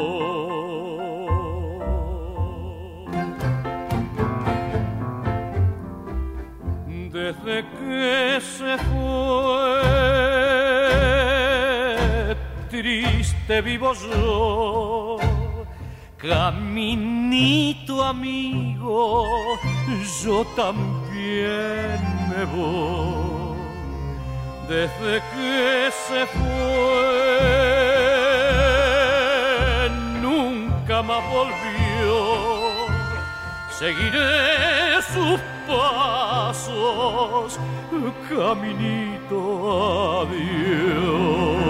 Desde 7.12 7.66
que 7.78 8.42
se 8.42 8.78
fue, 8.78 9.78
triste 12.70 13.62
vivo 13.62 13.94
yo 13.94 15.18
Caminito 16.24 18.02
amigo, 18.02 19.28
yo 20.24 20.46
también 20.56 22.00
me 22.30 22.46
voy. 22.46 23.23
Desde 24.68 25.22
que 25.34 25.92
se 26.08 26.26
fue, 26.26 27.10
nunca 30.22 31.02
más 31.02 31.24
volvió. 31.32 32.18
Seguiré 33.70 35.02
sus 35.14 35.40
pasos, 35.68 37.60
caminito 38.30 39.42
adiós. 40.22 41.64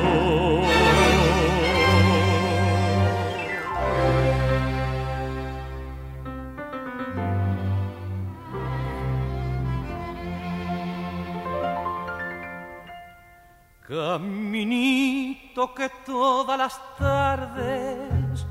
Caminito 13.87 15.73
que 15.73 15.89
todas 16.05 16.57
las 16.57 16.81
tardes 16.97 18.45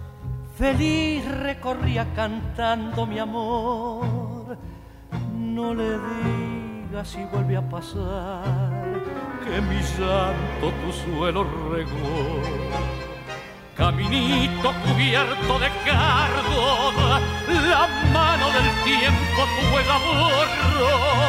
feliz 0.59 1.27
recorría 1.27 2.07
cantando 2.15 3.07
mi 3.07 3.19
amor. 3.19 4.59
No 5.35 5.75
le 5.75 5.99
digas 5.99 7.09
si 7.09 7.25
vuelve 7.25 7.57
a 7.57 7.67
pasar 7.67 9.01
que 9.43 9.61
mi 9.63 9.81
llanto 9.81 10.71
tu 10.85 10.93
suelo 10.93 11.45
regó. 11.71 12.43
Caminito 13.75 14.71
cubierto 14.85 15.59
de 15.59 15.71
cardo, 15.87 16.93
la 17.49 17.89
mano 18.13 18.47
del 18.51 18.69
tiempo 18.85 19.41
tu 19.55 19.63
borró. 19.99 21.23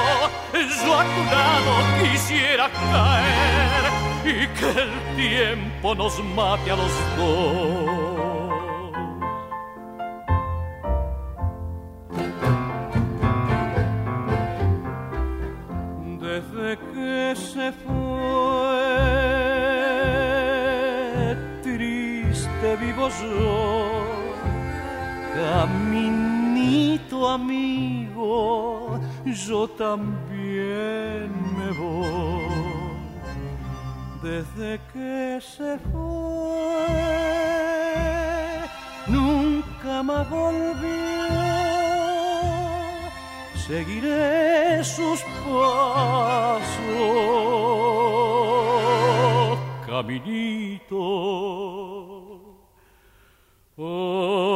Yo 0.54 1.00
a 1.00 1.04
tu 1.04 1.22
lado 1.36 1.74
quisiera 2.02 2.70
caer 2.70 3.84
y 4.26 4.48
que 4.58 4.70
el 4.82 4.94
tiempo 5.16 5.96
nos 5.96 6.24
mate 6.24 6.72
a 6.72 6.76
los 6.76 6.94
dos. 7.18 8.04
Desde 16.20 16.78
que 16.94 17.36
se 17.36 17.72
fue, 17.84 18.86
triste 21.62 22.76
vivo 22.78 23.10
yo, 23.10 24.34
caminito 27.14 27.30
amigo, 27.30 29.00
yo 29.48 29.68
también 29.68 31.30
me 31.58 31.70
voy 31.80 32.94
desde 34.24 34.80
que 34.92 35.40
se 35.40 35.78
fue, 35.92 36.88
nunca 39.08 40.02
más 40.02 40.28
volvió. 40.30 40.90
Seguiré 43.68 44.84
sus 44.84 45.22
pasos, 45.46 46.68
caminito. 49.86 50.64
lienzo 53.78 54.53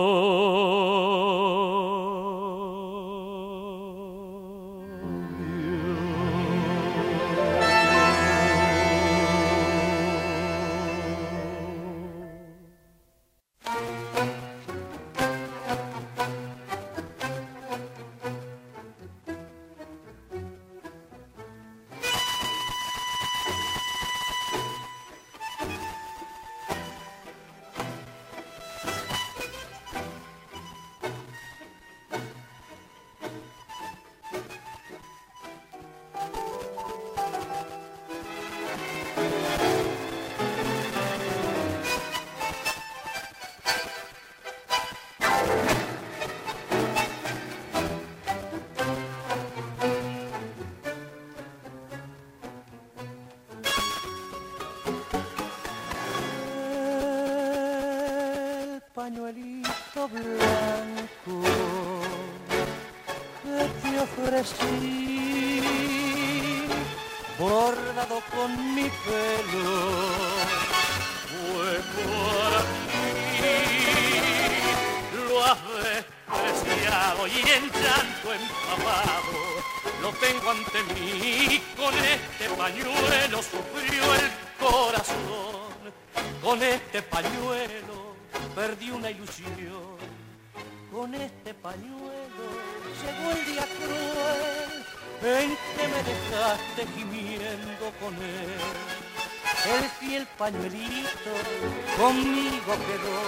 conmigo 102.18 102.74
quedó, 102.88 103.20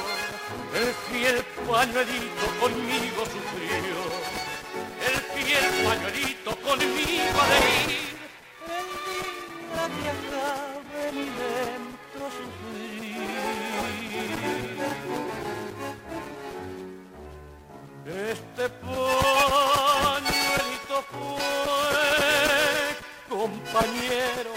el 0.73 0.89
fiel 1.05 1.37
pañuelito 1.67 2.45
conmigo 2.59 3.21
sufrió, 3.25 3.99
el 5.07 5.17
fiel 5.33 5.65
pañuelito 5.85 6.51
conmigo 6.61 7.37
a 7.39 7.45
de 7.49 7.59
ir. 7.85 8.09
El 8.65 8.87
día 9.69 9.83
que 9.95 10.07
acabe 10.09 11.01
mi 11.13 11.25
lento 11.39 12.21
sufrir. 12.37 13.29
Este 18.31 18.65
pañuelito 18.69 19.85
fue 21.11 21.99
compañero 23.29 24.53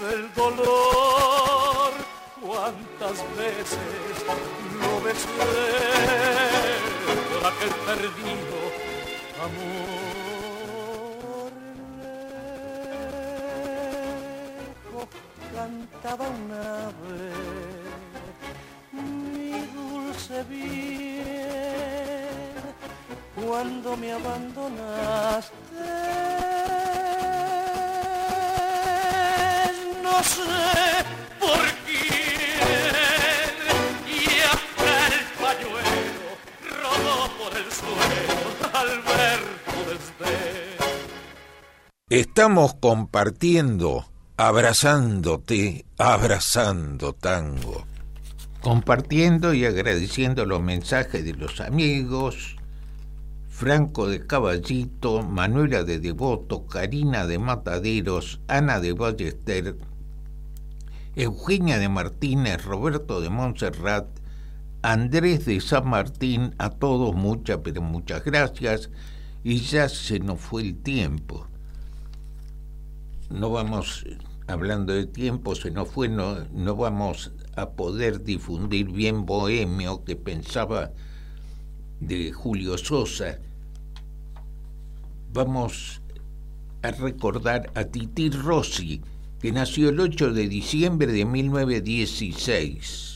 del 0.00 0.22
dolor. 0.34 1.35
Cuántas 2.66 3.18
veces 3.36 3.78
lo 4.80 4.92
besé 5.04 5.28
por 7.30 7.42
aquel 7.46 7.74
perdido 7.86 8.58
amor. 9.46 11.52
Lejos 14.82 15.06
cantaba 15.54 16.26
un 16.26 16.50
ave, 16.50 17.30
mi 18.90 19.62
dulce 19.72 20.42
bien 20.50 22.50
cuando 23.36 23.88
me 23.96 24.10
abandonaste. 24.10 25.54
No 30.02 30.16
sé 30.24 30.95
al 38.76 38.88
ver 39.02 39.40
tu 39.64 39.90
desdén. 39.90 40.76
Estamos 42.08 42.74
compartiendo, 42.74 44.06
abrazándote, 44.36 45.86
abrazando 45.98 47.12
tango. 47.14 47.86
Compartiendo 48.60 49.54
y 49.54 49.64
agradeciendo 49.64 50.44
los 50.44 50.60
mensajes 50.60 51.24
de 51.24 51.34
los 51.34 51.60
amigos, 51.60 52.56
Franco 53.48 54.08
de 54.08 54.26
Caballito, 54.26 55.22
Manuela 55.22 55.82
de 55.82 55.98
Devoto, 55.98 56.66
Karina 56.66 57.26
de 57.26 57.38
Mataderos, 57.38 58.40
Ana 58.48 58.80
de 58.80 58.92
Ballester, 58.92 59.76
Eugenia 61.14 61.78
de 61.78 61.88
Martínez, 61.88 62.62
Roberto 62.64 63.22
de 63.22 63.30
Montserrat, 63.30 64.06
Andrés 64.86 65.44
de 65.46 65.60
San 65.60 65.88
Martín, 65.88 66.54
a 66.58 66.70
todos 66.70 67.12
muchas, 67.12 67.58
pero 67.64 67.82
muchas 67.82 68.24
gracias. 68.24 68.88
Y 69.42 69.56
ya 69.56 69.88
se 69.88 70.20
nos 70.20 70.40
fue 70.40 70.62
el 70.62 70.76
tiempo. 70.76 71.48
No 73.28 73.50
vamos, 73.50 74.06
hablando 74.46 74.92
de 74.92 75.06
tiempo, 75.06 75.56
se 75.56 75.72
nos 75.72 75.88
fue, 75.88 76.08
no, 76.08 76.36
no 76.52 76.76
vamos 76.76 77.32
a 77.56 77.70
poder 77.70 78.22
difundir 78.22 78.92
bien 78.92 79.26
Bohemio, 79.26 80.04
que 80.04 80.14
pensaba 80.14 80.92
de 81.98 82.30
Julio 82.30 82.78
Sosa. 82.78 83.40
Vamos 85.32 86.00
a 86.82 86.92
recordar 86.92 87.72
a 87.74 87.82
Titi 87.86 88.30
Rossi, 88.30 89.02
que 89.40 89.50
nació 89.50 89.88
el 89.88 89.98
8 89.98 90.32
de 90.32 90.46
diciembre 90.46 91.10
de 91.12 91.24
1916. 91.24 93.15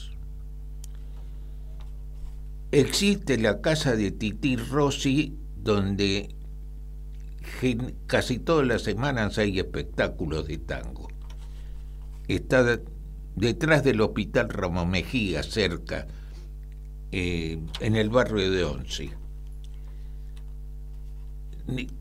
Existe 2.73 3.37
la 3.37 3.61
casa 3.61 3.97
de 3.97 4.13
Titi 4.13 4.57
Rossi, 4.57 5.37
donde 5.57 6.35
casi 8.07 8.39
todas 8.39 8.67
las 8.67 8.83
semanas 8.83 9.39
hay 9.39 9.59
espectáculos 9.59 10.47
de 10.47 10.59
tango. 10.59 11.09
Está 12.29 12.81
detrás 13.35 13.83
del 13.83 14.01
Hospital 14.01 14.51
Ramo 14.51 14.87
Mejía, 14.87 15.43
cerca, 15.43 16.07
eh, 17.11 17.59
en 17.81 17.97
el 17.97 18.09
barrio 18.09 18.51
de 18.51 18.65
Once. 18.65 19.11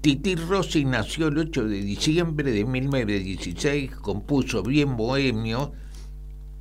Titi 0.02 0.36
Rossi 0.36 0.86
nació 0.86 1.28
el 1.28 1.38
8 1.40 1.68
de 1.68 1.82
diciembre 1.82 2.52
de 2.52 2.66
1916, 2.66 3.96
compuso 3.96 4.62
Bien 4.62 4.96
Bohemio, 4.96 5.74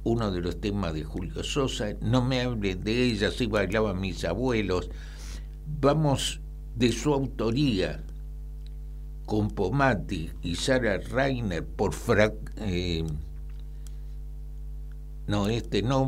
uno 0.09 0.31
de 0.31 0.41
los 0.41 0.61
temas 0.61 0.95
de 0.95 1.05
Julio 1.05 1.45
Sosa, 1.45 1.95
No 2.01 2.25
me 2.25 2.41
hables 2.41 2.83
de 2.83 3.05
ella, 3.05 3.31
si 3.31 3.47
bailaban 3.47 4.01
mis 4.01 4.25
abuelos. 4.25 4.91
Vamos 5.81 6.41
de 6.75 6.93
su 6.93 7.13
autoría, 7.13 8.03
con 9.27 9.51
Pomati 9.51 10.31
y 10.43 10.55
Sara 10.55 10.97
Reiner 10.99 11.65
por 11.65 11.93
Fra 11.93 12.33
eh, 12.57 13.05
no, 15.27 15.49
este 15.49 15.83
no, 15.83 16.07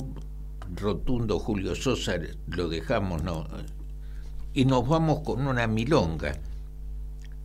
rotundo 0.75 1.39
Julio 1.39 1.75
Sosa, 1.75 2.15
lo 2.47 2.69
dejamos, 2.71 3.23
no. 3.23 3.47
Y 4.55 4.65
nos 4.65 4.89
vamos 4.89 5.21
con 5.21 5.47
una 5.47 5.67
milonga. 5.67 6.41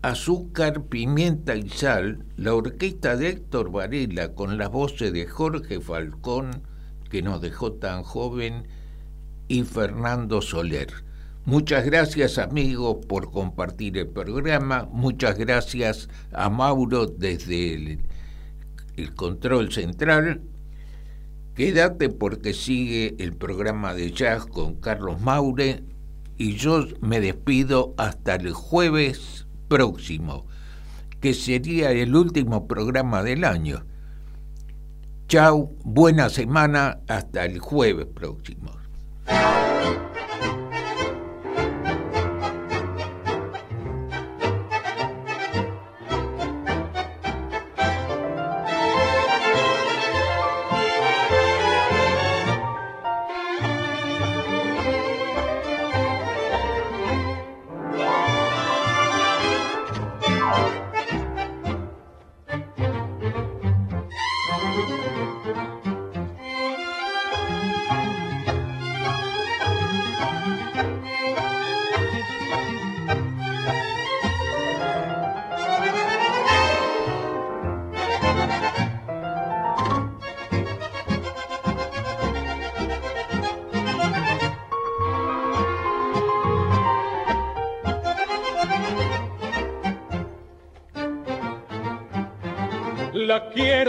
Azúcar, 0.06 0.84
pimienta 0.84 1.56
y 1.56 1.68
sal, 1.68 2.26
la 2.38 2.54
orquesta 2.54 3.18
de 3.18 3.30
Héctor 3.30 3.72
Varela 3.72 4.36
con 4.36 4.60
las 4.60 4.70
voces 4.70 5.12
de 5.12 5.26
Jorge 5.26 5.80
Falcón, 5.82 6.62
que 7.10 7.24
nos 7.24 7.42
dejó 7.42 7.74
tan 7.74 8.04
joven, 8.04 8.68
y 9.48 9.64
Fernando 9.64 10.44
Soler. 10.44 10.94
Muchas 11.44 11.86
gracias 11.86 12.38
amigos 12.38 13.04
por 13.08 13.32
compartir 13.32 13.98
el 13.98 14.08
programa, 14.08 14.88
muchas 14.92 15.40
gracias 15.40 16.08
a 16.32 16.52
Mauro 16.52 17.08
desde 17.08 17.74
el, 17.74 18.04
el 18.98 19.16
control 19.16 19.72
central. 19.74 20.44
Quédate 21.56 22.10
porque 22.10 22.54
sigue 22.54 23.16
el 23.18 23.36
programa 23.36 23.96
de 23.96 24.12
jazz 24.12 24.46
con 24.46 24.76
Carlos 24.76 25.20
Maure 25.20 25.82
y 26.38 26.54
yo 26.58 26.86
me 27.02 27.20
despido 27.20 27.96
hasta 27.98 28.36
el 28.36 28.54
jueves 28.54 29.45
próximo, 29.68 30.46
que 31.22 31.34
sería 31.34 31.92
el 31.92 32.16
último 32.16 32.68
programa 32.68 33.24
del 33.24 33.44
año. 33.44 33.86
Chao, 35.28 35.74
buena 35.84 36.30
semana, 36.30 37.00
hasta 37.08 37.46
el 37.46 37.60
jueves 37.60 38.06
próximo. 38.06 38.72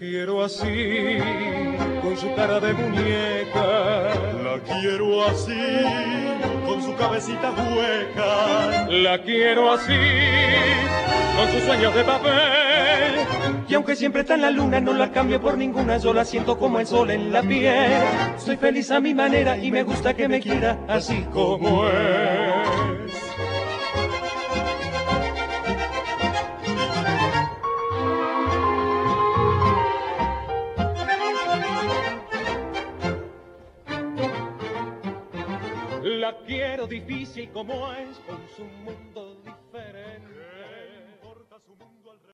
Quiero 0.00 0.42
así, 0.42 1.18
con 2.00 2.16
su 2.16 2.34
cara 2.34 2.58
de 2.58 2.72
muñeca. 2.72 4.14
La 4.42 4.58
quiero 4.64 5.26
así, 5.26 5.84
con 6.66 6.82
su 6.82 6.96
cabecita 6.96 7.50
hueca. 7.50 8.88
La 8.88 9.22
quiero 9.22 9.74
así, 9.74 9.92
con 11.36 11.48
sus 11.52 11.62
sueños 11.64 11.94
de 11.94 12.04
papel. 12.04 13.60
Y 13.68 13.74
aunque 13.74 13.94
siempre 13.94 14.22
está 14.22 14.34
en 14.34 14.40
la 14.40 14.50
luna, 14.50 14.80
no 14.80 14.94
la 14.94 15.12
cambio 15.12 15.38
por 15.40 15.58
ninguna. 15.58 15.98
Yo 15.98 16.14
la 16.14 16.24
siento 16.24 16.58
como 16.58 16.80
el 16.80 16.86
sol 16.86 17.10
en 17.10 17.30
la 17.30 17.42
piel. 17.42 18.02
Soy 18.38 18.56
feliz 18.56 18.90
a 18.90 19.00
mi 19.00 19.12
manera 19.12 19.58
y 19.58 19.70
me 19.70 19.82
gusta 19.82 20.14
que 20.14 20.28
me 20.28 20.40
quiera 20.40 20.78
así 20.88 21.26
como 21.30 21.86
es. 21.86 22.39
como 37.52 37.92
es 37.92 38.18
con 38.20 38.48
su 38.56 38.64
mundo 38.64 39.34
diferente. 39.44 40.30